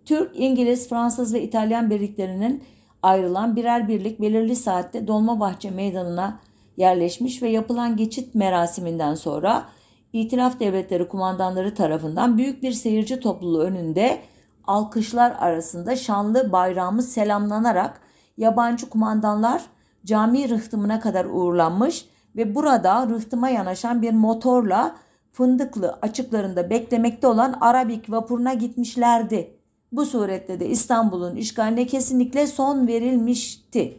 [0.06, 2.64] Türk, İngiliz, Fransız ve İtalyan birliklerinin
[3.04, 6.40] ayrılan birer birlik belirli saatte Dolmabahçe Meydanı'na
[6.78, 9.66] yerleşmiş ve yapılan geçit merasiminden sonra
[10.14, 14.20] İtilaf Devletleri kumandanları tarafından büyük bir seyirci topluluğu önünde
[14.68, 18.02] alkışlar arasında şanlı bayrağımız selamlanarak
[18.38, 19.62] yabancı kumandanlar
[20.06, 24.96] cami rıhtımına kadar uğurlanmış ve burada rıhtıma yanaşan bir motorla
[25.32, 29.52] Fındıklı açıklarında beklemekte olan Arabik vapuruna gitmişlerdi.
[29.92, 33.98] Bu surette de İstanbul'un işgaline kesinlikle son verilmişti.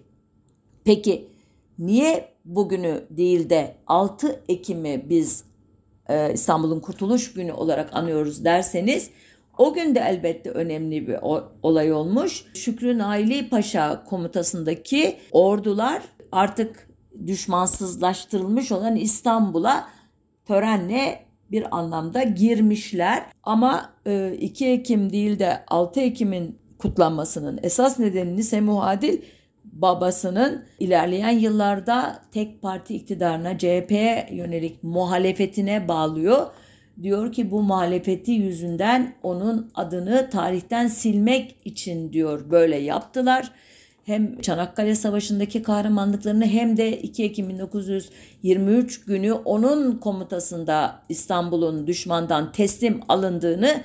[0.84, 1.28] Peki
[1.78, 5.44] niye bugünü değil de 6 Ekim'i biz
[6.08, 9.10] e, İstanbul'un Kurtuluş Günü olarak anıyoruz derseniz
[9.58, 11.16] o gün de elbette önemli bir
[11.62, 12.44] olay olmuş.
[12.54, 16.88] Şükrü Naili Paşa komutasındaki ordular artık
[17.26, 19.88] düşmansızlaştırılmış olan İstanbul'a
[20.46, 23.22] törenle bir anlamda girmişler.
[23.42, 23.92] Ama
[24.40, 29.18] 2 e, Ekim değil de 6 Ekim'in kutlanmasının esas nedenini Semuh Adil
[29.64, 36.46] babasının ilerleyen yıllarda tek parti iktidarına CHP'ye yönelik muhalefetine bağlıyor
[37.02, 43.50] diyor ki bu muhalefeti yüzünden onun adını tarihten silmek için diyor böyle yaptılar.
[44.04, 53.00] Hem Çanakkale Savaşı'ndaki kahramanlıklarını hem de 2 Ekim 1923 günü onun komutasında İstanbul'un düşmandan teslim
[53.08, 53.80] alındığını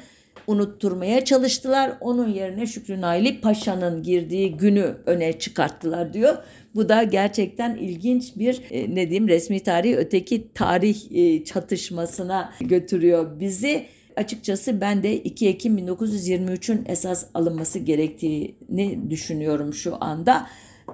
[0.47, 1.97] unutturmaya çalıştılar.
[2.01, 6.37] Onun yerine Şükrü Naili Paşa'nın girdiği günü öne çıkarttılar diyor.
[6.75, 13.39] Bu da gerçekten ilginç bir e, ne diyeyim resmi tarih öteki tarih e, çatışmasına götürüyor
[13.39, 13.85] bizi.
[14.15, 20.47] Açıkçası ben de 2 Ekim 1923'ün esas alınması gerektiğini düşünüyorum şu anda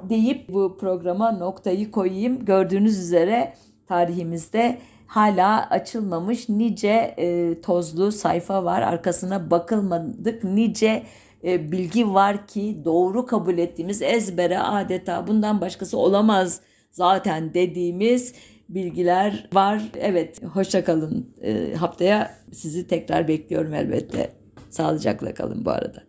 [0.09, 2.45] deyip bu programa noktayı koyayım.
[2.45, 3.53] Gördüğünüz üzere
[3.87, 4.77] tarihimizde
[5.13, 8.81] hala açılmamış nice e, tozlu sayfa var.
[8.81, 11.03] Arkasına bakılmadık nice
[11.43, 16.61] e, bilgi var ki doğru kabul ettiğimiz ezbere adeta bundan başkası olamaz
[16.91, 18.33] zaten dediğimiz
[18.69, 19.81] bilgiler var.
[19.99, 21.35] Evet hoşça kalın.
[21.41, 24.31] E, haftaya sizi tekrar bekliyorum elbette.
[24.69, 26.01] Sağlıcakla kalın bu arada.